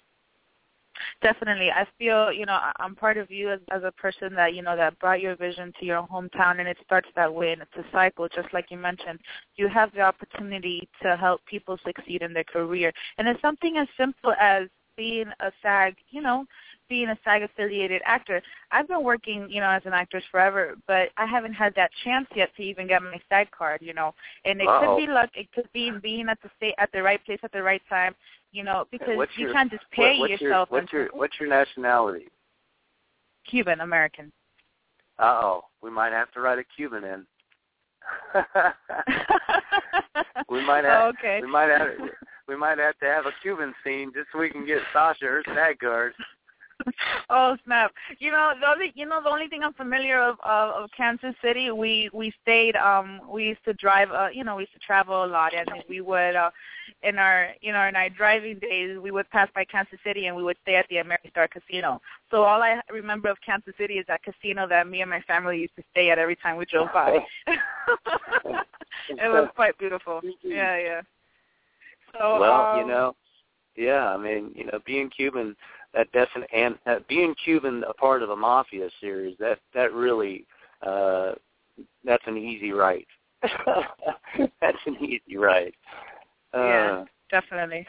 Definitely. 1.22 1.70
I 1.70 1.86
feel, 1.98 2.32
you 2.32 2.46
know, 2.46 2.58
I'm 2.78 2.94
part 2.94 3.16
of 3.16 3.30
you 3.30 3.50
as, 3.52 3.60
as 3.70 3.82
a 3.84 3.92
person 3.92 4.34
that, 4.34 4.54
you 4.54 4.62
know, 4.62 4.76
that 4.76 4.98
brought 4.98 5.20
your 5.20 5.36
vision 5.36 5.72
to 5.78 5.86
your 5.86 6.06
hometown 6.06 6.58
and 6.58 6.68
it 6.68 6.76
starts 6.84 7.08
that 7.16 7.32
way 7.32 7.52
and 7.52 7.62
it's 7.62 7.76
a 7.76 7.84
cycle, 7.92 8.28
just 8.28 8.52
like 8.52 8.66
you 8.70 8.78
mentioned. 8.78 9.20
You 9.56 9.68
have 9.68 9.92
the 9.92 10.00
opportunity 10.00 10.88
to 11.02 11.16
help 11.16 11.44
people 11.46 11.78
succeed 11.84 12.22
in 12.22 12.32
their 12.32 12.44
career. 12.44 12.92
And 13.18 13.28
it's 13.28 13.40
something 13.40 13.76
as 13.76 13.88
simple 13.96 14.32
as 14.40 14.68
being 14.96 15.26
a 15.40 15.50
SAG, 15.62 15.94
you 16.10 16.20
know, 16.20 16.44
being 16.88 17.08
a 17.08 17.18
SAG 17.24 17.42
affiliated 17.42 18.02
actor. 18.04 18.42
I've 18.72 18.88
been 18.88 19.04
working, 19.04 19.46
you 19.48 19.60
know, 19.60 19.70
as 19.70 19.82
an 19.84 19.92
actress 19.92 20.24
forever, 20.30 20.74
but 20.86 21.10
I 21.16 21.24
haven't 21.24 21.52
had 21.52 21.74
that 21.76 21.90
chance 22.04 22.26
yet 22.34 22.50
to 22.56 22.62
even 22.62 22.88
get 22.88 23.02
my 23.02 23.20
SAG 23.28 23.50
card, 23.50 23.80
you 23.80 23.94
know. 23.94 24.14
And 24.44 24.60
it 24.60 24.66
Uh-oh. 24.66 24.96
could 24.96 25.06
be 25.06 25.12
luck, 25.12 25.30
it 25.34 25.50
could 25.52 25.68
be 25.72 25.92
being 26.02 26.28
at 26.28 26.38
the 26.42 26.50
state 26.56 26.74
at 26.78 26.90
the 26.92 27.02
right 27.02 27.24
place 27.24 27.38
at 27.42 27.52
the 27.52 27.62
right 27.62 27.82
time, 27.88 28.14
you 28.52 28.64
know, 28.64 28.86
because 28.90 29.16
you 29.36 29.44
your, 29.44 29.52
can't 29.52 29.70
just 29.70 29.84
pay 29.90 30.18
what, 30.18 30.30
what's 30.30 30.42
yourself. 30.42 30.68
Your, 30.70 30.80
what's 30.80 30.92
your 30.92 31.08
what's 31.12 31.40
your 31.40 31.48
nationality? 31.48 32.28
Cuban 33.48 33.80
American. 33.80 34.32
Uh 35.18 35.40
oh, 35.42 35.64
we 35.82 35.90
might 35.90 36.12
have 36.12 36.30
to 36.32 36.40
write 36.40 36.58
a 36.58 36.64
Cuban 36.76 37.04
in. 37.04 37.26
we 40.48 40.64
might 40.66 40.84
have. 40.84 41.14
Okay. 41.14 41.40
We 41.42 41.48
might 41.48 41.70
have. 41.70 41.88
We 42.46 42.56
might 42.56 42.78
have 42.78 42.98
to 43.00 43.06
have 43.06 43.26
a 43.26 43.32
Cuban 43.42 43.74
scene 43.84 44.10
just 44.14 44.28
so 44.32 44.38
we 44.38 44.48
can 44.50 44.64
get 44.66 44.78
Sasha 44.92 45.26
her 45.26 45.42
SAG 45.46 45.80
card. 45.80 46.14
oh 47.30 47.56
snap! 47.64 47.92
You 48.18 48.30
know 48.30 48.52
the 48.60 48.68
only 48.68 48.92
you 48.94 49.06
know 49.06 49.22
the 49.22 49.28
only 49.28 49.48
thing 49.48 49.62
I'm 49.62 49.74
familiar 49.74 50.20
of 50.20 50.36
of, 50.44 50.84
of 50.84 50.90
Kansas 50.96 51.34
City. 51.42 51.70
We 51.70 52.10
we 52.12 52.32
stayed. 52.42 52.76
Um, 52.76 53.20
we 53.30 53.44
used 53.44 53.64
to 53.64 53.74
drive. 53.74 54.10
Uh, 54.10 54.28
you 54.32 54.44
know, 54.44 54.56
we 54.56 54.62
used 54.62 54.74
to 54.74 54.80
travel 54.80 55.24
a 55.24 55.26
lot, 55.26 55.54
and 55.54 55.68
we 55.88 56.00
would 56.00 56.36
uh, 56.36 56.50
in 57.02 57.18
our 57.18 57.50
you 57.60 57.72
know 57.72 57.82
in 57.82 57.96
our 57.96 58.08
driving 58.08 58.58
days 58.58 58.98
we 58.98 59.10
would 59.10 59.28
pass 59.30 59.48
by 59.54 59.64
Kansas 59.64 59.98
City 60.04 60.26
and 60.26 60.36
we 60.36 60.42
would 60.42 60.56
stay 60.62 60.76
at 60.76 60.86
the 60.88 60.96
Ameristar 60.96 61.48
Casino. 61.50 62.00
So 62.30 62.42
all 62.42 62.62
I 62.62 62.80
remember 62.90 63.28
of 63.28 63.38
Kansas 63.44 63.74
City 63.78 63.94
is 63.94 64.06
that 64.08 64.20
casino 64.22 64.66
that 64.68 64.86
me 64.86 65.00
and 65.00 65.10
my 65.10 65.20
family 65.22 65.58
used 65.58 65.76
to 65.76 65.82
stay 65.92 66.10
at 66.10 66.18
every 66.18 66.36
time 66.36 66.56
we 66.56 66.64
drove 66.66 66.92
by. 66.92 67.18
it 69.08 69.28
was 69.28 69.48
quite 69.54 69.78
beautiful. 69.78 70.20
Yeah, 70.42 70.78
yeah. 70.78 71.00
So 72.12 72.38
well, 72.40 72.66
um, 72.66 72.78
you 72.78 72.86
know, 72.86 73.16
yeah. 73.76 74.08
I 74.08 74.16
mean, 74.16 74.52
you 74.54 74.66
know, 74.66 74.78
being 74.84 75.10
Cuban, 75.10 75.54
that 75.94 76.10
definitely, 76.12 76.56
and 76.56 76.78
uh, 76.86 76.98
being 77.08 77.34
Cuban 77.44 77.84
a 77.88 77.94
part 77.94 78.22
of 78.22 78.30
a 78.30 78.36
mafia 78.36 78.88
series, 79.00 79.36
that 79.38 79.58
that 79.74 79.92
really, 79.92 80.46
uh 80.86 81.32
that's 82.04 82.24
an 82.26 82.36
easy 82.36 82.72
right. 82.72 83.06
that's 83.42 84.78
an 84.86 84.96
easy 85.00 85.36
right. 85.36 85.74
Uh, 86.52 86.58
Yeah. 86.58 87.04
definitely. 87.30 87.86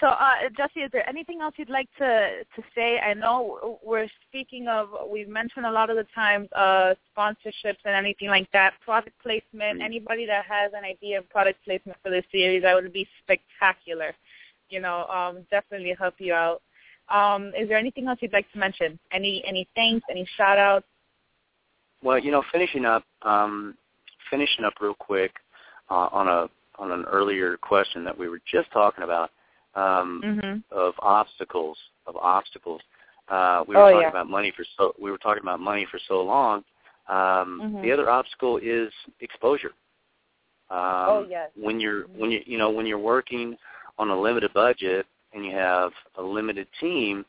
So, 0.00 0.08
uh, 0.08 0.34
Jesse, 0.54 0.80
is 0.80 0.90
there 0.92 1.08
anything 1.08 1.40
else 1.40 1.54
you'd 1.56 1.70
like 1.70 1.88
to 1.96 2.44
to 2.54 2.62
say? 2.74 2.98
I 2.98 3.14
know 3.14 3.78
we're 3.82 4.08
speaking 4.28 4.68
of, 4.68 4.90
we've 5.10 5.28
mentioned 5.28 5.64
a 5.64 5.70
lot 5.70 5.88
of 5.88 5.96
the 5.96 6.06
times 6.14 6.48
uh, 6.54 6.94
sponsorships 7.16 7.80
and 7.84 7.94
anything 7.94 8.28
like 8.28 8.50
that, 8.52 8.74
product 8.84 9.16
placement. 9.22 9.80
Anybody 9.80 10.26
that 10.26 10.44
has 10.44 10.72
an 10.76 10.84
idea 10.84 11.18
of 11.18 11.30
product 11.30 11.64
placement 11.64 11.96
for 12.02 12.10
this 12.10 12.24
series, 12.30 12.62
that 12.62 12.74
would 12.74 12.92
be 12.92 13.08
spectacular. 13.22 14.14
You 14.68 14.80
know, 14.80 15.06
um, 15.06 15.46
definitely 15.50 15.94
help 15.98 16.14
you 16.18 16.34
out. 16.34 16.62
Um, 17.08 17.52
is 17.58 17.68
there 17.68 17.78
anything 17.78 18.08
else 18.08 18.18
you'd 18.20 18.32
like 18.32 18.50
to 18.52 18.58
mention? 18.58 18.98
Any 19.12 19.42
any 19.46 19.68
thanks? 19.74 20.04
Any 20.10 20.26
shout 20.36 20.58
outs? 20.58 20.86
Well, 22.02 22.18
you 22.18 22.30
know, 22.30 22.42
finishing 22.52 22.84
up, 22.84 23.04
um, 23.22 23.76
finishing 24.30 24.64
up 24.64 24.74
real 24.80 24.94
quick 24.94 25.32
uh, 25.90 26.08
on 26.12 26.28
a 26.28 26.48
on 26.78 26.90
an 26.90 27.04
earlier 27.06 27.56
question 27.56 28.04
that 28.04 28.16
we 28.16 28.28
were 28.28 28.40
just 28.50 28.70
talking 28.72 29.04
about 29.04 29.30
um, 29.74 30.22
Mm-hmm. 30.24 30.58
of 30.76 30.94
obstacles 30.98 31.78
of 32.06 32.16
obstacles. 32.16 32.80
Uh, 33.28 33.64
we 33.66 33.76
were 33.76 33.82
Oh, 33.82 33.84
talking 33.86 34.02
yeah. 34.02 34.08
about 34.08 34.28
money 34.28 34.52
for 34.56 34.64
so 34.76 34.94
we 35.00 35.10
were 35.10 35.18
talking 35.18 35.42
about 35.42 35.60
money 35.60 35.86
for 35.90 35.98
so 36.08 36.22
long. 36.22 36.64
Um, 37.08 37.60
Mhm. 37.62 37.82
The 37.82 37.92
other 37.92 38.10
obstacle 38.10 38.58
is 38.58 38.92
exposure. 39.20 39.72
Um, 40.70 41.08
Oh, 41.08 41.26
yes. 41.28 41.50
When 41.56 41.80
you're 41.80 42.04
when 42.16 42.30
you 42.30 42.42
you 42.46 42.58
know 42.58 42.70
when 42.70 42.86
you're 42.86 42.98
working 42.98 43.56
on 43.98 44.10
a 44.10 44.20
limited 44.20 44.52
budget 44.52 45.06
and 45.32 45.44
you 45.44 45.52
have 45.52 45.92
a 46.16 46.22
limited 46.22 46.66
team, 46.80 47.24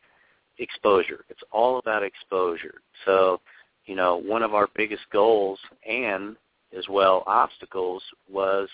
exposure. 0.60 1.24
It's 1.30 1.42
all 1.52 1.80
about 1.80 2.04
exposure. 2.04 2.76
So, 3.06 3.40
you 3.86 3.96
know, 3.96 4.18
one 4.18 4.44
of 4.44 4.54
our 4.54 4.68
biggest 4.76 5.04
goals 5.12 5.60
and 5.88 6.36
as 6.78 6.86
well 6.90 7.24
obstacles 7.28 8.04
was 8.30 8.70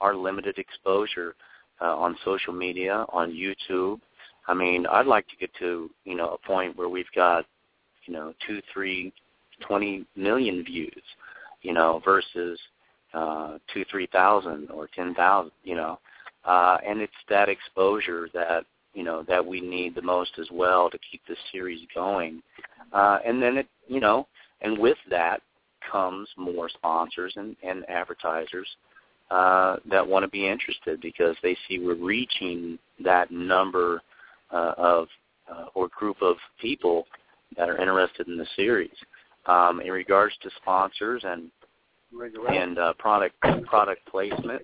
our 0.00 0.14
limited 0.14 0.58
exposure 0.58 1.34
uh, 1.80 1.96
on 1.96 2.16
social 2.24 2.52
media, 2.52 3.04
on 3.12 3.32
YouTube. 3.32 4.00
I 4.46 4.54
mean, 4.54 4.86
I'd 4.86 5.06
like 5.06 5.28
to 5.28 5.36
get 5.36 5.50
to, 5.60 5.90
you 6.04 6.14
know, 6.14 6.30
a 6.30 6.46
point 6.46 6.76
where 6.76 6.88
we've 6.88 7.04
got, 7.14 7.46
you 8.06 8.12
know, 8.12 8.34
two, 8.46 8.60
three, 8.72 9.12
twenty 9.60 10.04
million 10.16 10.64
views, 10.64 11.02
you 11.62 11.72
know, 11.72 12.02
versus 12.04 12.58
uh, 13.14 13.58
two, 13.72 13.84
three 13.90 14.08
thousand 14.12 14.70
or 14.70 14.88
ten 14.94 15.14
thousand, 15.14 15.52
you 15.64 15.76
know. 15.76 15.98
Uh, 16.44 16.78
and 16.86 17.00
it's 17.00 17.12
that 17.28 17.48
exposure 17.48 18.28
that 18.34 18.64
you 18.94 19.04
know 19.04 19.22
that 19.28 19.44
we 19.44 19.60
need 19.60 19.94
the 19.94 20.02
most 20.02 20.32
as 20.38 20.48
well 20.50 20.90
to 20.90 20.98
keep 21.10 21.20
this 21.26 21.38
series 21.50 21.80
going. 21.94 22.42
Uh, 22.92 23.18
and 23.24 23.42
then 23.42 23.56
it, 23.58 23.66
you 23.86 24.00
know, 24.00 24.26
and 24.60 24.78
with 24.78 24.98
that 25.08 25.40
comes 25.90 26.28
more 26.36 26.68
sponsors 26.68 27.32
and, 27.36 27.56
and 27.62 27.88
advertisers 27.88 28.68
uh, 29.30 29.76
that 29.90 30.06
want 30.06 30.22
to 30.24 30.28
be 30.28 30.46
interested 30.48 31.00
because 31.00 31.36
they 31.42 31.56
see 31.66 31.78
we're 31.78 31.94
reaching 31.94 32.78
that 33.02 33.30
number 33.30 34.02
uh, 34.52 34.74
of 34.76 35.08
uh, 35.50 35.66
or 35.74 35.88
group 35.88 36.16
of 36.22 36.36
people 36.60 37.06
that 37.56 37.68
are 37.68 37.78
interested 37.78 38.28
in 38.28 38.36
the 38.36 38.46
series. 38.56 38.90
Um, 39.46 39.80
in 39.80 39.90
regards 39.90 40.34
to 40.42 40.50
sponsors 40.60 41.22
and 41.24 41.50
and 42.50 42.78
uh, 42.78 42.92
product 42.98 43.34
product 43.64 44.06
placement, 44.06 44.62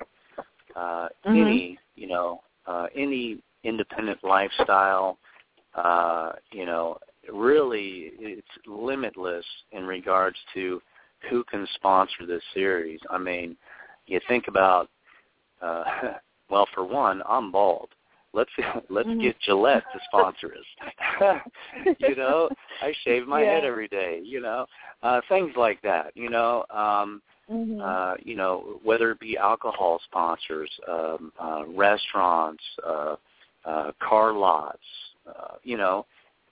uh, 0.79 1.09
Mhm. 1.27 1.41
any 1.41 1.79
you 1.97 2.07
know 2.07 2.41
uh, 2.67 2.87
any 2.95 3.43
independent 3.64 4.23
lifestyle, 4.23 5.19
uh, 5.75 6.33
you 6.53 6.64
know, 6.64 6.99
really 7.33 8.12
it's 8.19 8.47
limitless 8.67 9.45
in 9.73 9.85
regards 9.85 10.37
to 10.55 10.81
who 11.29 11.45
can 11.45 11.67
sponsor 11.75 12.27
this 12.27 12.43
series. 12.55 13.01
I 13.11 13.19
mean, 13.19 13.57
you 14.07 14.21
think 14.29 14.49
about, 14.49 14.88
uh, 15.61 15.85
well, 16.51 16.67
for 16.75 16.85
one, 16.85 17.23
I'm 17.29 17.51
bald. 17.51 17.88
Let's 18.33 18.51
let's 18.91 19.09
Mhm. 19.09 19.23
get 19.23 19.41
Gillette 19.41 19.85
to 19.93 20.01
sponsor 20.05 20.55
us. 20.55 21.41
you 21.99 22.14
know, 22.14 22.51
I 22.83 22.93
shave 23.05 23.27
my 23.27 23.41
Yeah. 23.41 23.55
head 23.55 23.64
every 23.64 23.88
day. 23.88 24.21
You 24.23 24.41
know, 24.41 24.67
uh, 25.03 25.21
things 25.29 25.53
like 25.57 25.81
that. 25.83 26.12
You 26.14 26.31
know, 26.31 26.64
um, 26.71 27.23
Mm-hmm. 27.51 27.81
uh, 27.81 28.15
you 28.23 28.37
know, 28.37 28.79
whether 28.85 29.11
it 29.11 29.21
be 29.21 29.39
alcohol 29.39 30.01
sponsors, 30.05 30.71
um, 30.87 31.33
uh, 31.41 31.65
restaurants, 31.69 32.63
uh, 32.87 33.17
uh, 33.65 33.93
car 34.07 34.33
lots, 34.35 34.79
uh, 35.27 35.55
you 35.63 35.79
know, 35.79 36.05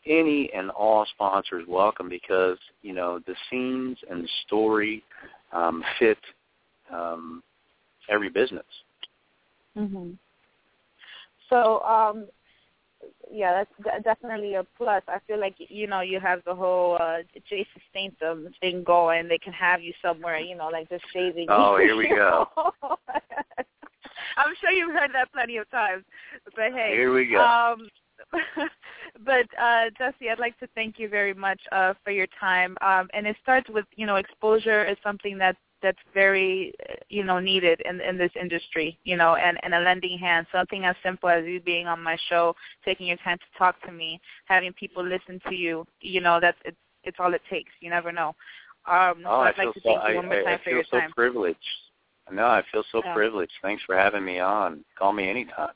any 0.06 0.50
and 0.54 0.70
all 0.70 1.06
sponsors 1.14 1.64
welcome 1.68 2.08
because 2.08 2.58
you 2.82 2.94
know 2.94 3.20
the 3.26 3.34
scenes 3.50 3.98
and 4.10 4.24
the 4.24 4.28
story 4.46 5.02
um, 5.52 5.84
fit 5.98 6.18
um, 6.92 7.42
every 8.08 8.30
business. 8.30 8.64
hmm 9.76 10.12
So, 11.50 11.82
um, 11.82 12.26
yeah, 13.30 13.64
that's 13.64 13.96
de- 13.96 14.02
definitely 14.02 14.54
a 14.54 14.64
plus. 14.76 15.02
I 15.08 15.18
feel 15.26 15.38
like 15.40 15.54
you 15.58 15.86
know 15.86 16.00
you 16.00 16.20
have 16.20 16.42
the 16.44 16.54
whole 16.54 16.96
uh, 17.00 17.18
Jason 17.48 17.80
Statham 17.90 18.48
thing 18.60 18.84
going. 18.84 19.28
They 19.28 19.38
can 19.38 19.52
have 19.52 19.82
you 19.82 19.92
somewhere, 20.02 20.38
you 20.38 20.56
know, 20.56 20.68
like 20.68 20.88
just 20.88 21.04
shaving. 21.12 21.46
Oh, 21.50 21.76
here 21.80 21.96
we 21.96 22.08
go. 22.08 22.48
I'm 24.36 24.54
sure 24.60 24.70
you've 24.70 24.94
heard 24.94 25.10
that 25.14 25.32
plenty 25.32 25.56
of 25.56 25.70
times. 25.70 26.04
But 26.44 26.72
hey, 26.72 26.92
Here 26.94 27.12
we 27.12 27.26
go. 27.26 27.40
Um, 27.40 27.88
but 29.24 29.46
uh, 29.60 29.90
Jesse, 29.98 30.30
I'd 30.30 30.38
like 30.38 30.58
to 30.58 30.68
thank 30.74 30.98
you 30.98 31.08
very 31.08 31.34
much 31.34 31.60
uh, 31.72 31.94
for 32.04 32.10
your 32.10 32.26
time. 32.38 32.76
Um, 32.80 33.08
and 33.12 33.26
it 33.26 33.36
starts 33.42 33.68
with 33.70 33.86
you 33.96 34.06
know 34.06 34.16
exposure 34.16 34.84
is 34.84 34.96
something 35.02 35.38
that 35.38 35.56
that's 35.86 36.04
very 36.14 36.72
uh, 36.90 36.94
you 37.08 37.22
know 37.22 37.38
needed 37.38 37.80
in 37.88 38.00
in 38.00 38.18
this 38.18 38.32
industry. 38.40 38.98
You 39.04 39.16
know, 39.16 39.36
and 39.36 39.56
and 39.62 39.72
a 39.74 39.80
lending 39.80 40.18
hand. 40.18 40.46
Something 40.52 40.84
as 40.84 40.96
simple 41.04 41.28
as 41.28 41.44
you 41.46 41.60
being 41.60 41.86
on 41.86 42.02
my 42.02 42.16
show, 42.28 42.54
taking 42.84 43.06
your 43.06 43.18
time 43.18 43.38
to 43.38 43.58
talk 43.58 43.80
to 43.86 43.92
me, 43.92 44.20
having 44.46 44.72
people 44.72 45.04
listen 45.04 45.40
to 45.48 45.54
you. 45.54 45.86
You 46.00 46.20
know, 46.20 46.38
that's 46.40 46.58
it's 46.64 46.76
it's 47.04 47.18
all 47.20 47.32
it 47.34 47.42
takes. 47.48 47.70
You 47.80 47.90
never 47.90 48.10
know. 48.10 48.34
Um, 48.86 49.22
oh, 49.26 49.40
I 49.40 49.48
I'd 49.48 49.54
feel 49.54 49.66
like 49.66 49.74
to 49.74 49.80
so. 49.80 49.88
thank 49.88 50.08
you 50.08 50.14
I, 50.14 50.16
one 50.16 50.26
more 50.26 50.42
time 50.42 50.58
I 50.60 50.64
for 50.64 50.70
feel 50.70 50.74
your 50.74 50.84
so 50.90 50.98
time. 50.98 51.12
privileged. 51.12 51.58
No, 52.32 52.46
I 52.46 52.62
feel 52.72 52.84
so 52.90 53.00
Yeah. 53.04 53.14
privileged. 53.14 53.52
Thanks 53.62 53.82
for 53.84 53.96
having 53.96 54.24
me 54.24 54.40
on. 54.40 54.84
Call 54.98 55.12
me 55.12 55.28
anytime. 55.28 55.74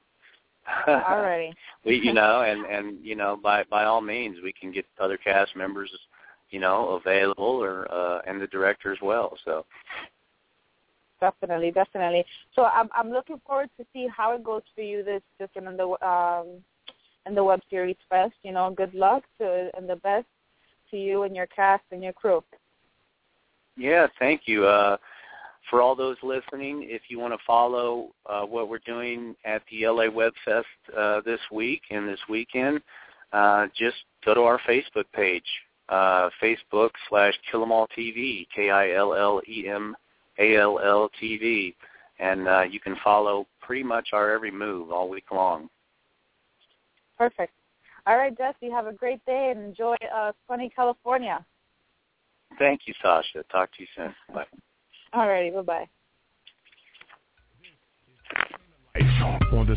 Alrighty. 0.86 1.52
we 1.84 1.96
you 1.96 2.12
know 2.20 2.42
and 2.42 2.64
and 2.66 3.04
you 3.04 3.14
know 3.16 3.36
by 3.42 3.64
by 3.64 3.84
all 3.84 4.00
means 4.00 4.36
we 4.42 4.52
can 4.52 4.72
get 4.72 4.84
other 5.00 5.16
cast 5.16 5.56
members 5.56 5.90
you 6.50 6.60
know 6.60 7.00
available 7.04 7.44
or 7.44 7.90
uh 7.92 8.20
and 8.26 8.40
the 8.40 8.46
director 8.48 8.92
as 8.92 8.98
well 9.02 9.36
so 9.44 9.64
Definitely, 11.20 11.70
definitely. 11.70 12.24
So 12.56 12.64
I'm 12.64 12.88
I'm 12.94 13.10
looking 13.10 13.40
forward 13.46 13.68
to 13.78 13.84
see 13.92 14.08
how 14.14 14.34
it 14.34 14.42
goes 14.42 14.62
for 14.74 14.80
you 14.80 15.04
this 15.04 15.22
just 15.38 15.54
in 15.54 15.64
the 15.64 16.06
um 16.06 16.46
in 17.26 17.34
the 17.34 17.44
web 17.44 17.60
series 17.68 17.96
Fest. 18.08 18.34
You 18.42 18.52
know, 18.52 18.72
good 18.74 18.94
luck 18.94 19.22
to 19.38 19.70
and 19.76 19.88
the 19.88 19.96
best 19.96 20.26
to 20.90 20.96
you 20.96 21.24
and 21.24 21.36
your 21.36 21.46
cast 21.46 21.84
and 21.92 22.02
your 22.02 22.14
crew. 22.14 22.42
Yeah, 23.76 24.06
thank 24.18 24.42
you. 24.46 24.64
Uh, 24.64 24.96
for 25.68 25.80
all 25.80 25.94
those 25.94 26.16
listening, 26.22 26.86
if 26.88 27.02
you 27.08 27.18
want 27.20 27.34
to 27.34 27.38
follow 27.46 28.08
uh, 28.26 28.42
what 28.42 28.68
we're 28.68 28.78
doing 28.78 29.36
at 29.44 29.62
the 29.70 29.86
LA 29.86 30.08
Web 30.10 30.32
Fest 30.44 30.66
uh, 30.96 31.20
this 31.24 31.38
week 31.52 31.82
and 31.90 32.08
this 32.08 32.18
weekend, 32.28 32.80
uh, 33.32 33.66
just 33.78 33.96
go 34.24 34.34
to 34.34 34.40
our 34.40 34.58
Facebook 34.68 35.04
page, 35.14 35.44
uh, 35.90 36.31
Facebook 36.42 36.90
slash 37.09 37.35
KillEmAll 37.53 37.88
TV, 37.96 38.46
K-I-L-L-E-M-A-L-L 38.55 39.11
TV, 41.22 41.74
and 42.18 42.48
uh, 42.48 42.62
you 42.62 42.81
can 42.81 42.96
follow 43.03 43.46
pretty 43.61 43.83
much 43.83 44.09
our 44.12 44.31
every 44.31 44.50
move 44.50 44.90
all 44.90 45.09
week 45.09 45.31
long. 45.33 45.68
Perfect. 47.18 47.53
All 48.07 48.16
right, 48.16 48.37
Jesse, 48.37 48.70
have 48.70 48.87
a 48.87 48.92
great 48.92 49.24
day 49.26 49.53
and 49.55 49.64
enjoy 49.64 49.96
uh, 50.14 50.33
sunny 50.48 50.70
California. 50.74 51.44
Thank 52.59 52.83
you, 52.87 52.94
Sasha. 53.03 53.44
Talk 53.50 53.70
to 53.76 53.83
you 53.83 53.87
soon. 53.96 54.14
Bye. 54.35 54.46
All 55.12 55.29
righty. 55.29 55.50
Bye-bye. 55.50 55.88
On 59.53 59.66
the 59.66 59.76